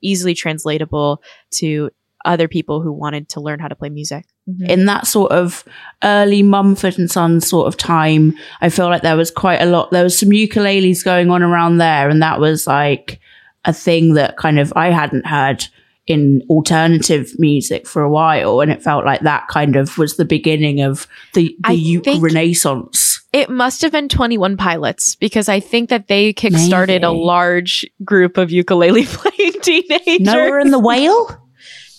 [0.00, 1.90] easily translatable to
[2.24, 4.24] other people who wanted to learn how to play music.
[4.48, 4.68] Mhm.
[4.68, 5.64] in that sort of
[6.02, 9.90] early Mumford and Sons sort of time, I feel like there was quite a lot.
[9.90, 13.20] There was some ukuleles going on around there, and that was like
[13.64, 15.66] a thing that kind of I hadn't heard
[16.06, 20.24] in alternative music for a while, and it felt like that kind of was the
[20.26, 23.22] beginning of the the uke renaissance.
[23.32, 27.24] It must have been 21 Pilots because I think that they kickstarted a Maybe.
[27.24, 30.20] large group of ukulele playing teenagers.
[30.20, 31.40] Noah and the Whale.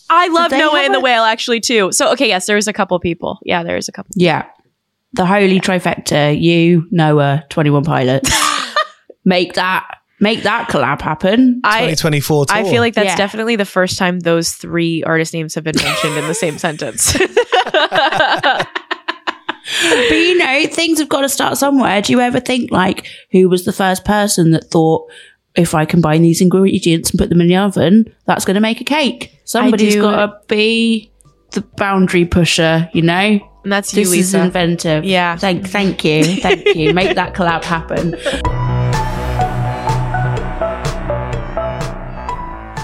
[0.09, 1.91] I love Noah have and the a- Whale actually too.
[1.91, 3.39] So okay, yes, there is a couple people.
[3.43, 4.11] Yeah, there is a couple.
[4.15, 4.45] Yeah,
[5.13, 6.39] the holy trifecta.
[6.39, 8.31] You, Noah, Twenty One Pilots.
[9.25, 9.87] make that
[10.19, 11.59] make that collab happen.
[11.63, 12.45] I 2024.
[12.49, 13.15] I feel like that's Yeah.
[13.17, 17.17] definitely the first time those three artist names have been mentioned in the same sentence.
[17.69, 18.67] but
[20.11, 22.01] you know, things have got to start somewhere.
[22.01, 25.09] Do you ever think like who was the first person that thought
[25.55, 28.81] if I combine these ingredients and put them in the oven, that's going to make
[28.81, 29.39] a cake?
[29.45, 31.11] Somebody's got to be
[31.51, 33.39] the boundary pusher, you know?
[33.65, 35.03] and that's you, This is inventive.
[35.03, 35.35] Yeah.
[35.35, 36.23] Thank, thank you.
[36.23, 36.93] Thank you.
[36.93, 38.15] Make that collab happen.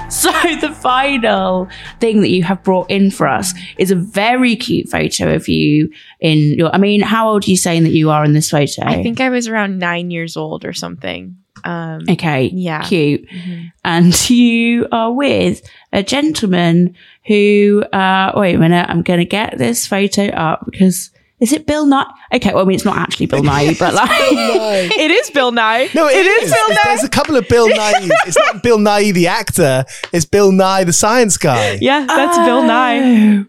[0.09, 1.69] So the final
[1.99, 5.89] thing that you have brought in for us is a very cute photo of you
[6.19, 6.73] in your.
[6.75, 8.83] I mean, how old are you saying that you are in this photo?
[8.83, 11.37] I think I was around nine years old or something.
[11.63, 12.83] Um, Okay, Yeah.
[12.83, 13.27] cute.
[13.29, 13.71] mhm.
[13.83, 15.61] And you are with
[15.93, 16.95] a gentleman
[17.25, 17.83] who.
[17.93, 21.09] Uh, wait a minute, I'm going to get this photo up because
[21.39, 22.05] is it Bill Nye?
[22.33, 24.09] Okay, well, I mean, it's not actually Bill Nye, but like.
[24.11, 25.89] It is Bill Nye.
[25.95, 26.51] No, it is.
[26.53, 28.09] Bill Nye There's a couple of Bill Nye.
[28.27, 29.85] It's not Bill Nye the actor.
[30.13, 31.77] It's Bill Nye the science guy.
[31.81, 32.99] Yeah, that's Bill Nye.
[33.39, 33.45] Oh,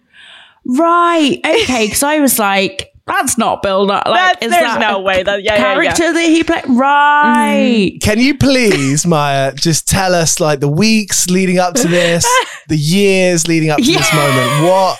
[0.64, 1.38] Right.
[1.44, 1.86] Okay.
[1.86, 4.02] Because I was like, that's not Bill Nye.
[4.06, 5.74] Like, there's that no way that- yeah, yeah, yeah.
[5.74, 6.64] character that he played.
[6.68, 7.92] Right.
[7.94, 8.00] Mm.
[8.02, 12.26] Can you please, Maya, just tell us like the weeks leading up to this,
[12.68, 14.64] the years leading up to this moment?
[14.64, 14.98] What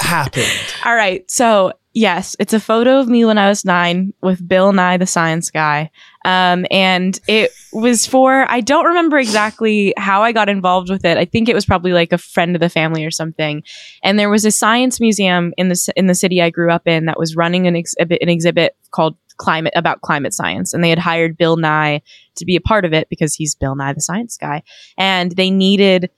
[0.00, 0.46] happened?
[0.84, 1.28] All right.
[1.30, 5.06] So, yes, it's a photo of me when I was nine with Bill Nye, the
[5.06, 5.90] science guy.
[6.24, 11.16] Um, and it was for, I don't remember exactly how I got involved with it.
[11.16, 13.62] I think it was probably like a friend of the family or something.
[14.02, 17.06] And there was a science museum in the, in the city I grew up in
[17.06, 21.38] that was running an an exhibit called climate about climate science and they had hired
[21.38, 22.02] bill nye
[22.36, 24.62] to be a part of it because he's bill nye the science guy
[24.98, 26.10] and they needed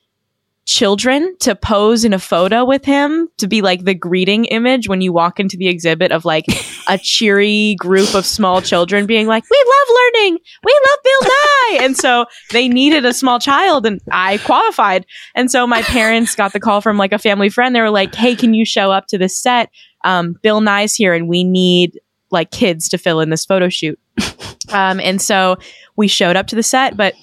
[0.64, 5.00] children to pose in a photo with him to be like the greeting image when
[5.00, 6.44] you walk into the exhibit of like
[6.88, 10.38] a cheery group of small children being like, We love learning.
[10.64, 11.78] We love Bill Nye.
[11.84, 15.04] and so they needed a small child and I qualified.
[15.34, 17.74] And so my parents got the call from like a family friend.
[17.74, 19.68] They were like, Hey, can you show up to this set?
[20.04, 22.00] Um, Bill Nye's here and we need
[22.30, 23.98] like kids to fill in this photo shoot.
[24.70, 25.56] um, and so
[25.96, 27.14] we showed up to the set, but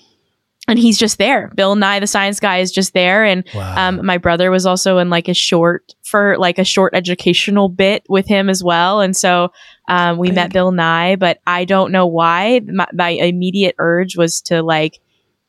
[0.70, 1.52] and he's just there.
[1.56, 3.26] Bill Nye, the science guy, is just there.
[3.26, 3.90] And Wow.
[3.90, 8.04] um, my brother was also in like a short for like a short educational bit
[8.08, 9.02] with him as well.
[9.02, 9.52] And so
[9.88, 12.62] um, we met Bill Nye, but I don't know why.
[12.66, 15.00] My, my immediate urge was to like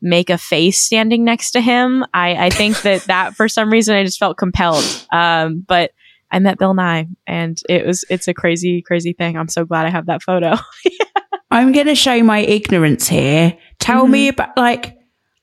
[0.03, 2.05] make a face standing next to him.
[2.15, 4.85] I, I think that that for some reason I just felt compelled.
[5.13, 5.93] Um, but
[6.33, 9.37] I met Bill Nye, and it was it's a crazy crazy thing.
[9.37, 10.55] I'm so glad I have that photo.
[11.51, 13.59] I'm going to show my ignorance here.
[13.81, 14.97] Tell me about like.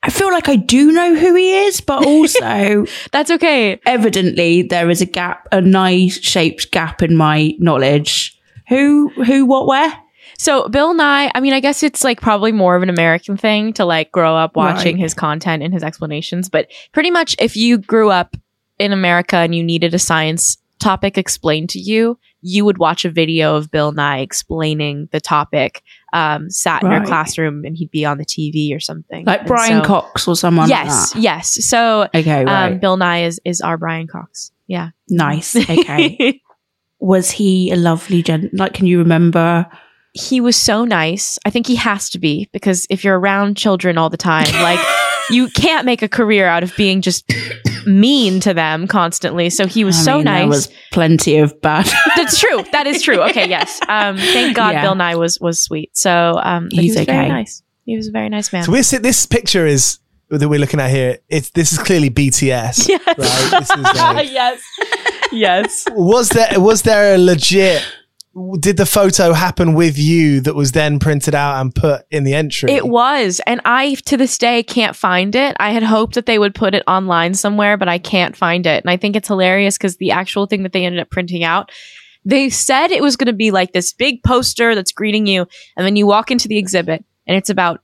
[0.08, 3.80] I feel like I do know who he is, but also That's okay.
[3.86, 8.40] evidently there is a gap, a nice shaped gap in my knowledge.
[8.70, 9.94] Who, who, what, where?
[10.38, 13.74] So Bill Nye, I mean, I guess it's like probably more of an American thing
[13.74, 15.02] to like grow up watching Right.
[15.04, 16.48] his content and his explanations.
[16.50, 18.38] But pretty much if you grew up
[18.80, 23.10] in America and you needed a science topic explained to you, you would watch a
[23.10, 25.82] video of Bill Nye explaining the topic,
[26.14, 29.26] um, sat in your classroom and he'd be on the TV or something.
[29.26, 31.66] Like And Brian so- Cox or someone Yes, like yes.
[31.66, 32.08] So.
[32.16, 32.72] Okay, right.
[32.72, 34.52] um, Bill Nye is, is our Brian Cox.
[34.68, 34.90] Yeah.
[35.10, 35.56] nice.
[35.70, 36.42] Okay.
[37.00, 38.54] Was he a lovely gent?
[38.54, 39.68] Like, can you remember?
[40.14, 41.38] he was so nice.
[41.46, 44.80] I think he has to be because if you're around children all the time, like
[45.30, 47.32] you can't make a career out of being just
[47.86, 49.50] mean to them constantly.
[49.50, 50.40] So he was I so mean, nice.
[50.42, 51.86] There was plenty of bad.
[52.16, 52.64] That's true.
[52.72, 53.22] That is true.
[53.30, 53.80] Okay, yes.
[53.88, 54.82] Um, thank God Yeah.
[54.82, 55.96] Bill Nye was was sweet.
[55.98, 57.64] So um, He's he was very nice.
[57.86, 58.64] He was a very nice man.
[58.64, 60.00] So we're sit- this picture is
[60.30, 61.20] that we're looking at here.
[61.30, 63.02] It's this is clearly BTS, Yes.
[63.08, 63.60] right?
[63.60, 64.62] This is like, yes.
[65.32, 65.86] Yes.
[65.92, 67.86] was there was there a legit?
[68.60, 72.36] Did the photo happen with you that was then printed out and put in the
[72.36, 72.72] entry?
[72.72, 73.42] It was.
[73.48, 75.56] And I, to this day, can't find it.
[75.60, 78.84] I had hoped that they would put it online somewhere, but I can't find it.
[78.84, 81.72] And I think it's hilarious because the actual thing that they ended up printing out,
[82.26, 85.48] they said it was going to be like this big poster that's greeting you.
[85.76, 87.82] And then you walk into the exhibit and it's about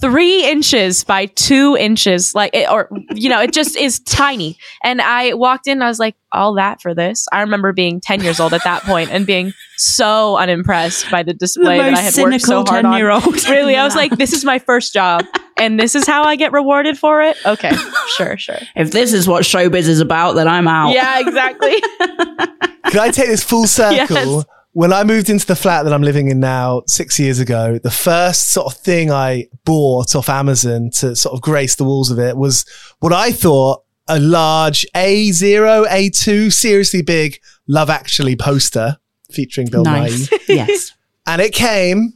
[0.00, 5.00] three inches by two inches like it, or you know it just is tiny and
[5.00, 8.38] i walked in i was like all that for this i remember being 10 years
[8.38, 12.42] old at that point and being so unimpressed by the display that i had worked
[12.42, 13.48] so hard on old.
[13.48, 15.24] really i was like this is my first job
[15.56, 17.72] and this is how i get rewarded for it okay
[18.16, 20.92] sure sure if this is what showbiz is about, then I'm out.
[20.92, 21.74] yeah exactly
[22.90, 23.96] Can I take this full circle?
[23.96, 24.44] Yes.
[24.76, 27.90] When I moved into the flat that I'm living in now six years ago, the
[27.90, 32.18] first sort of thing I bought off Amazon to sort of grace the walls of
[32.18, 32.66] it was
[33.00, 38.98] what I thought a large A0, A2, seriously big Love Actually poster
[39.32, 40.30] featuring Bill Nice.
[40.30, 40.38] Nye.
[40.48, 40.92] yes.
[41.26, 42.15] And it came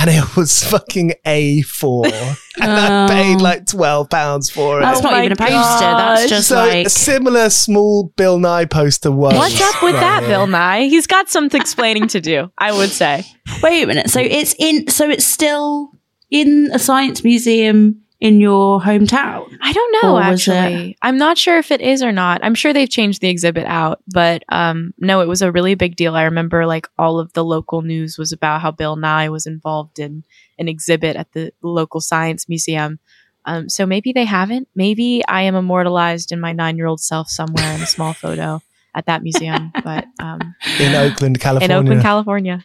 [0.00, 2.36] and it was fucking A4.
[2.60, 3.08] and I Oh.
[3.08, 4.82] paid like 12 pounds for it.
[4.82, 5.54] That's Oh not even a poster.
[5.54, 9.34] That's just so like a similar small Bill Nye poster was.
[9.34, 10.30] what's up with right that here.
[10.30, 13.24] bill nye he's got some explaining to do i would say
[13.62, 14.08] Wait a minute.
[14.10, 14.88] So it's in.
[14.88, 15.90] So it's still
[16.30, 19.56] in a science museum in your hometown.
[19.62, 20.96] I don't know Or was actually.
[21.00, 22.44] I'm not sure if it is or not.
[22.44, 25.96] I'm sure they've changed the exhibit out, but um no, it was a really big
[25.96, 26.14] deal.
[26.14, 29.98] I remember like all of the local news was about how Bill Nye was involved
[29.98, 30.22] in
[30.58, 32.98] an exhibit at the local science museum.
[33.46, 34.68] Um so maybe they haven't.
[34.74, 38.60] Maybe I am immortalized in my 9-year-old self somewhere in a small photo
[38.94, 41.76] at that museum, but um In Oakland, California.
[41.76, 42.64] in Oakland, California.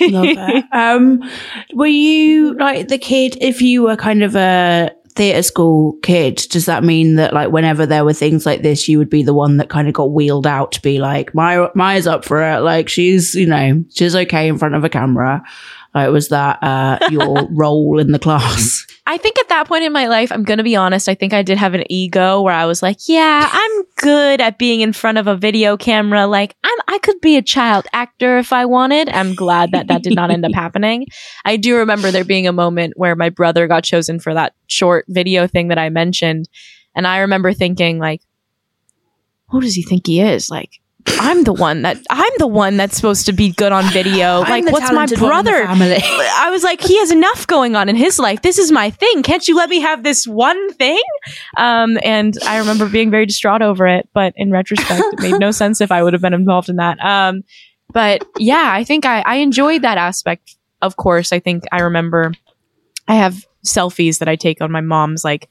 [0.00, 0.64] Love that.
[0.72, 1.22] um,
[1.74, 3.36] were you like the kid?
[3.40, 7.84] If you were kind of a theatre school kid, does that mean that like whenever
[7.84, 10.46] there were things like this, you would be the one that kind of got wheeled
[10.46, 12.60] out to be like, Maya, Maya's up for it.
[12.60, 15.42] Like she's, you know, she's okay in front of a camera.
[15.94, 18.86] Like was that uh, your role in the class?
[19.04, 21.32] I think at that point in my life, I'm going to be honest, I think
[21.32, 24.92] I did have an ego where I was like, yeah, I'm good at being in
[24.92, 26.26] front of a video camera.
[26.28, 29.08] Like, I'm, I could be a child actor if I wanted.
[29.08, 31.06] I'm glad that that did not end up happening.
[31.44, 35.04] I do remember there being a moment where my brother got chosen for that short
[35.08, 36.48] video thing that I mentioned.
[36.94, 38.22] And I remember thinking, like,
[39.48, 40.48] who does he think he is?
[40.48, 44.40] Like, I'm the one that I'm the one that's supposed to be good on video.
[44.40, 45.66] Like, what's my talented one in the brother?
[46.36, 48.42] I was like, he has enough going on in his life.
[48.42, 49.22] This is my thing.
[49.22, 51.02] Can't you let me have this one thing?
[51.56, 54.08] Um, and I remember being very distraught over it.
[54.12, 56.98] But in retrospect, it made no sense if I would have been involved in that.
[57.00, 57.44] Um,
[57.92, 60.56] but yeah, I think I, I enjoyed that aspect.
[60.80, 62.32] Of course, I think I remember
[63.06, 65.48] I have selfies that I take on my mom's like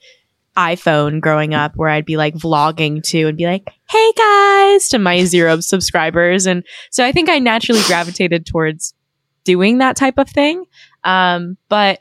[0.58, 5.00] iPhone growing up where I'd be like vlogging too and be like, hey guys, to
[5.00, 6.46] my zero subscribers.
[6.46, 8.94] And so I think I naturally gravitated towards
[9.44, 10.66] doing that type of thing.
[11.04, 12.00] Um, but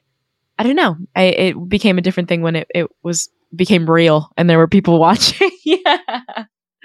[0.58, 0.96] I don't know.
[1.16, 4.68] I, it became a different thing when it, it was became real and there were
[4.68, 5.50] people watching.
[5.64, 5.98] yeah.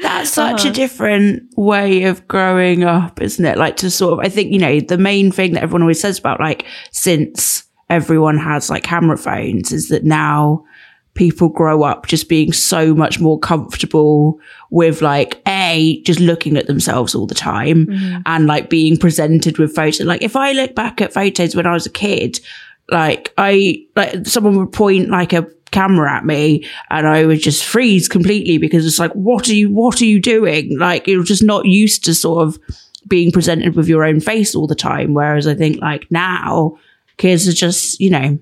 [0.01, 0.73] That's such a Uh-huh.
[0.73, 3.57] different way of growing up, isn't it?
[3.57, 6.19] Like to sort of, I think, you know, the main thing that everyone always says
[6.19, 10.63] about like, since everyone has like camera phones is that now
[11.15, 14.39] people grow up just being so much more comfortable
[14.69, 18.21] with like, A, just looking at themselves all the time mm-hmm.
[18.25, 20.05] and like being presented with photos.
[20.05, 22.39] Like if I look back at photos when I was a kid,
[22.89, 27.63] like I, like someone would point like a camera at me and I would just
[27.63, 30.77] freeze completely because it's like, what are you, what are you doing?
[30.77, 32.59] Like you're just not used to sort of
[33.07, 35.13] being presented with your own face all the time.
[35.13, 36.77] Whereas I think like now
[37.17, 38.37] kids are just, you know,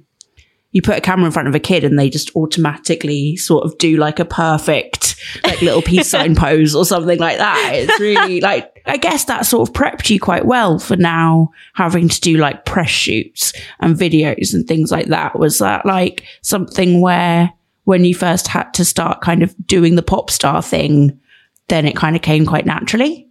[0.73, 3.77] you put a camera in front of a kid and they just automatically sort of
[3.77, 7.71] do like a perfect like little peace sign pose or something like that.
[7.73, 12.09] It's really like I guess that sort of prepped you quite well for now having
[12.09, 15.39] to do like press shoots and videos and things like that.
[15.39, 17.53] Was that like something where
[17.85, 21.19] when you first had to start kind of doing the pop star thing,
[21.67, 23.29] then it kind of came quite naturally?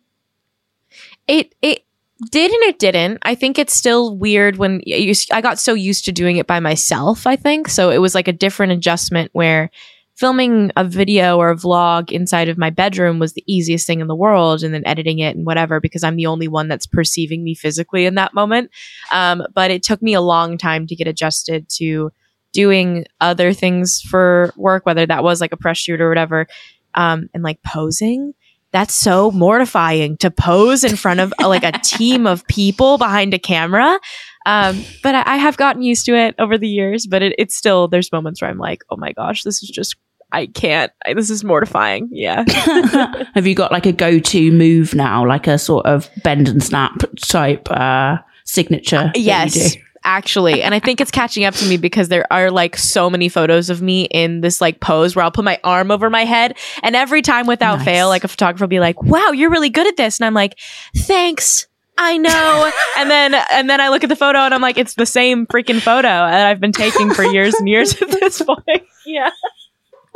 [1.26, 1.84] It it
[2.30, 3.18] did and it didn't.
[3.22, 6.60] I think it's still weird when you, I got so used to doing it by
[6.60, 7.68] myself, I think.
[7.68, 9.70] So it was like a different adjustment where
[10.14, 14.06] filming a video or a vlog inside of my bedroom was the easiest thing in
[14.06, 17.42] the world and then editing it and whatever because I'm the only one that's perceiving
[17.42, 18.70] me physically in that moment.
[19.10, 22.10] Um, but it took me a long time to get adjusted to
[22.52, 26.46] doing other things for work, whether that was like a press shoot or whatever,
[26.94, 28.34] um, and like posing
[28.72, 33.38] that's so mortifying to pose in front of like a team of people behind a
[33.38, 33.98] camera.
[34.44, 37.56] Um, but I, I, have gotten used to it over the years, but it, it's
[37.56, 39.94] still, there's moments where I'm like, oh my gosh, this is just,
[40.32, 42.08] I can't, I, this is mortifying.
[42.10, 42.44] Yeah.
[43.34, 46.60] have you got like a go to move now, like a sort of bend and
[46.60, 49.12] snap type, uh, signature?
[49.14, 50.62] Uh, yes actually.
[50.62, 53.70] And I think it's catching up to me because there are like so many photos
[53.70, 56.56] of me in this like pose where I'll put my arm over my head.
[56.82, 57.84] And every time without nice.
[57.84, 60.18] fail, like a photographer will be like, wow, you're really good at this.
[60.18, 60.58] And I'm like,
[60.96, 61.66] thanks.
[61.98, 62.72] I know.
[62.96, 65.46] and then and then I look at the photo and I'm like, it's the same
[65.46, 68.82] freaking photo that I've been taking for years and years at this point.
[69.06, 69.30] Yeah.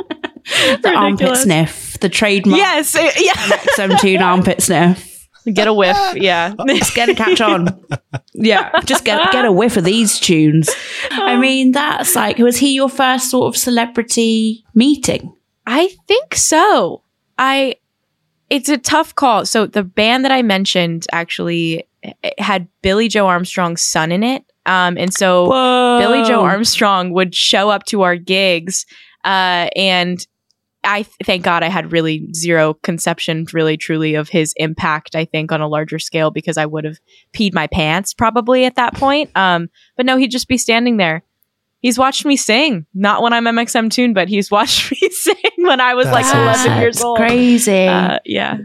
[0.09, 2.57] the armpit sniff, the trademark.
[2.57, 3.33] Yes, it, yeah.
[3.33, 5.17] mxmtoon armpit sniff.
[5.53, 5.97] Get a whiff.
[6.15, 6.53] Yeah.
[6.59, 7.67] It's gonna catch on.
[8.37, 8.71] Yeah.
[8.85, 10.69] Just get get a whiff of these tunes.
[11.11, 11.39] I oh.
[11.39, 15.33] mean, that's like was he your first sort of celebrity meeting?
[15.65, 17.01] I think so.
[17.37, 17.75] I
[18.49, 19.45] it's a tough call.
[19.45, 21.87] So the band that I mentioned actually
[22.37, 24.43] had Billie Joe Armstrong's son in it.
[24.65, 25.99] Um, and so Whoa.
[25.99, 28.85] Billie Joe Armstrong would show up to our gigs
[29.23, 30.25] uh, and
[30.87, 35.15] I thank God I had really zero conception, really truly, of his impact.
[35.15, 36.97] I think on a larger scale because I would have
[37.33, 39.29] peed my pants probably at that point.
[39.35, 41.23] Um, but no, he'd just be standing there.
[41.79, 45.93] He's watched me sing, not when I'm mxmtoon, but he's watched me sing when I
[45.93, 47.17] was That's like 11 years old.
[47.17, 47.85] Crazy.
[47.85, 48.57] Uh, yeah,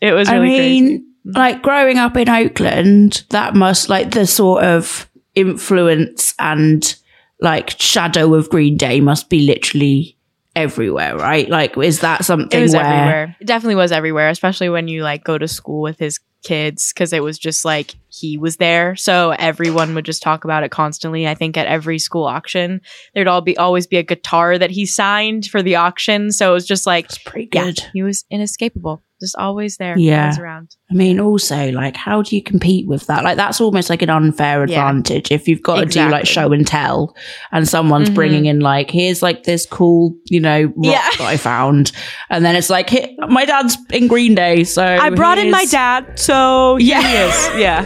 [0.00, 0.28] it was.
[0.28, 1.04] Really I mean, crazy.
[1.24, 6.96] like growing up in Oakland, that must like the sort of influence and
[7.40, 10.17] like shadow of Green Day must be literally
[10.58, 11.48] everywhere, right?
[11.48, 13.36] Like, is that something it was where everywhere?
[13.40, 17.12] It definitely was everywhere, especially when you like go to school with his kids because
[17.12, 18.96] it was just like he was there.
[18.96, 21.26] So everyone would just talk about it constantly.
[21.26, 22.80] I think at every school auction,
[23.14, 26.32] there'd all be always be a guitar that he signed for the auction.
[26.32, 27.78] So it was just like it's pretty good.
[27.78, 29.98] Yeah, he was inescapable just always there.
[29.98, 30.24] Yeah.
[30.24, 30.76] Always around.
[30.90, 33.24] I mean, also, like, how do you compete with that?
[33.24, 35.34] Like, that's almost like an unfair advantage yeah.
[35.34, 36.02] if you've got exactly.
[36.02, 37.14] to do like show and tell
[37.52, 38.14] and someone's mm-hmm.
[38.14, 41.10] bringing in, like, here's like this cool, you know, rock yeah.
[41.18, 41.92] that I found.
[42.30, 42.90] And then it's like,
[43.28, 44.64] my dad's in Green Day.
[44.64, 46.18] So I brought in my dad.
[46.18, 47.50] So yes.
[47.56, 47.84] Yeah.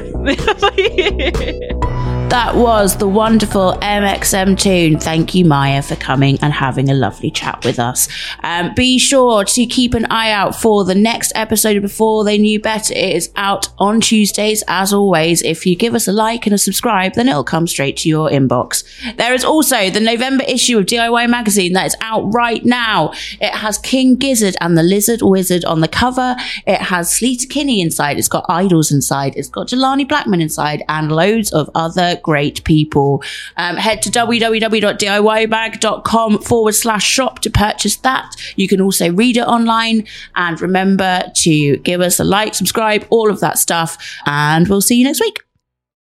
[2.32, 5.02] That was the wonderful mxmtoon.
[5.02, 8.08] Thank you, Maya, for coming and having a lovely chat with us.
[8.42, 12.58] Um, be sure to keep an eye out for the next episode before they knew
[12.58, 12.94] better.
[12.94, 15.42] It is out on Tuesdays, as always.
[15.42, 18.30] If you give us a like and a subscribe, then it'll come straight to your
[18.30, 18.82] inbox.
[19.18, 23.12] There is also the November issue of DIY Magazine that is out right now.
[23.42, 26.34] It has King Gizzard and the Lizard Wizard on the cover.
[26.66, 28.16] It has Sleater Kinney inside.
[28.16, 29.34] It's got IDLES inside.
[29.36, 33.22] It's got Jelani Blackman inside and loads of other great people.
[33.56, 38.30] Um, head to www.diymag.com forward slash shop to purchase that.
[38.56, 43.30] You can also read it online and remember to give us a like, subscribe, all
[43.30, 43.98] of that stuff.
[44.26, 45.38] And we'll see you next week.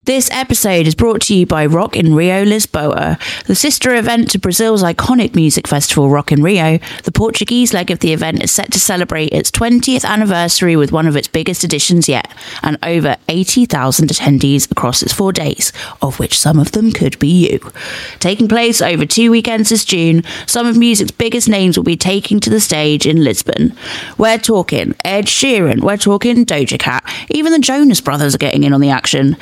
[0.04, 4.38] This episode is brought to you by Rock in Rio Lisboa, the sister event to
[4.38, 6.78] Brazil's iconic music festival Rock in Rio.
[7.04, 11.06] The Portuguese leg of the event is set to celebrate its 20th anniversary with one
[11.06, 12.32] of its biggest editions yet,
[12.62, 17.50] and over 80,000 attendees across its four days, of which some of them could be
[17.50, 17.70] you.
[18.18, 22.40] Taking place over two weekends this June, some of music's biggest names will be taking
[22.40, 23.76] to the stage in Lisbon.
[24.16, 28.72] We're talking Ed Sheeran, we're talking Doja Cat, even the Jonas Brothers are getting in
[28.72, 29.36] on the action.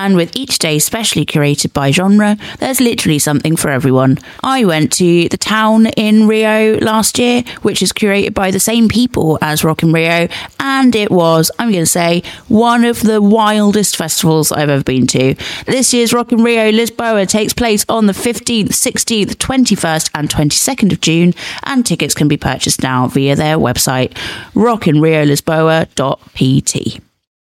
[0.00, 4.16] And with each day specially curated by genre, there's literally something for everyone.
[4.42, 8.88] I went to the town in Rio last year, which is curated by the same
[8.88, 10.26] people as Rock in Rio,
[10.58, 15.06] and it was, I'm going to say, one of the wildest festivals I've ever been
[15.08, 15.34] to.
[15.66, 20.92] This year's Rock in Rio Lisboa takes place on the 15th, 16th, 21st, and 22nd
[20.92, 21.34] of June,
[21.64, 24.14] and tickets can be purchased now via their website,
[24.54, 27.09] rockinriolisboa.pt.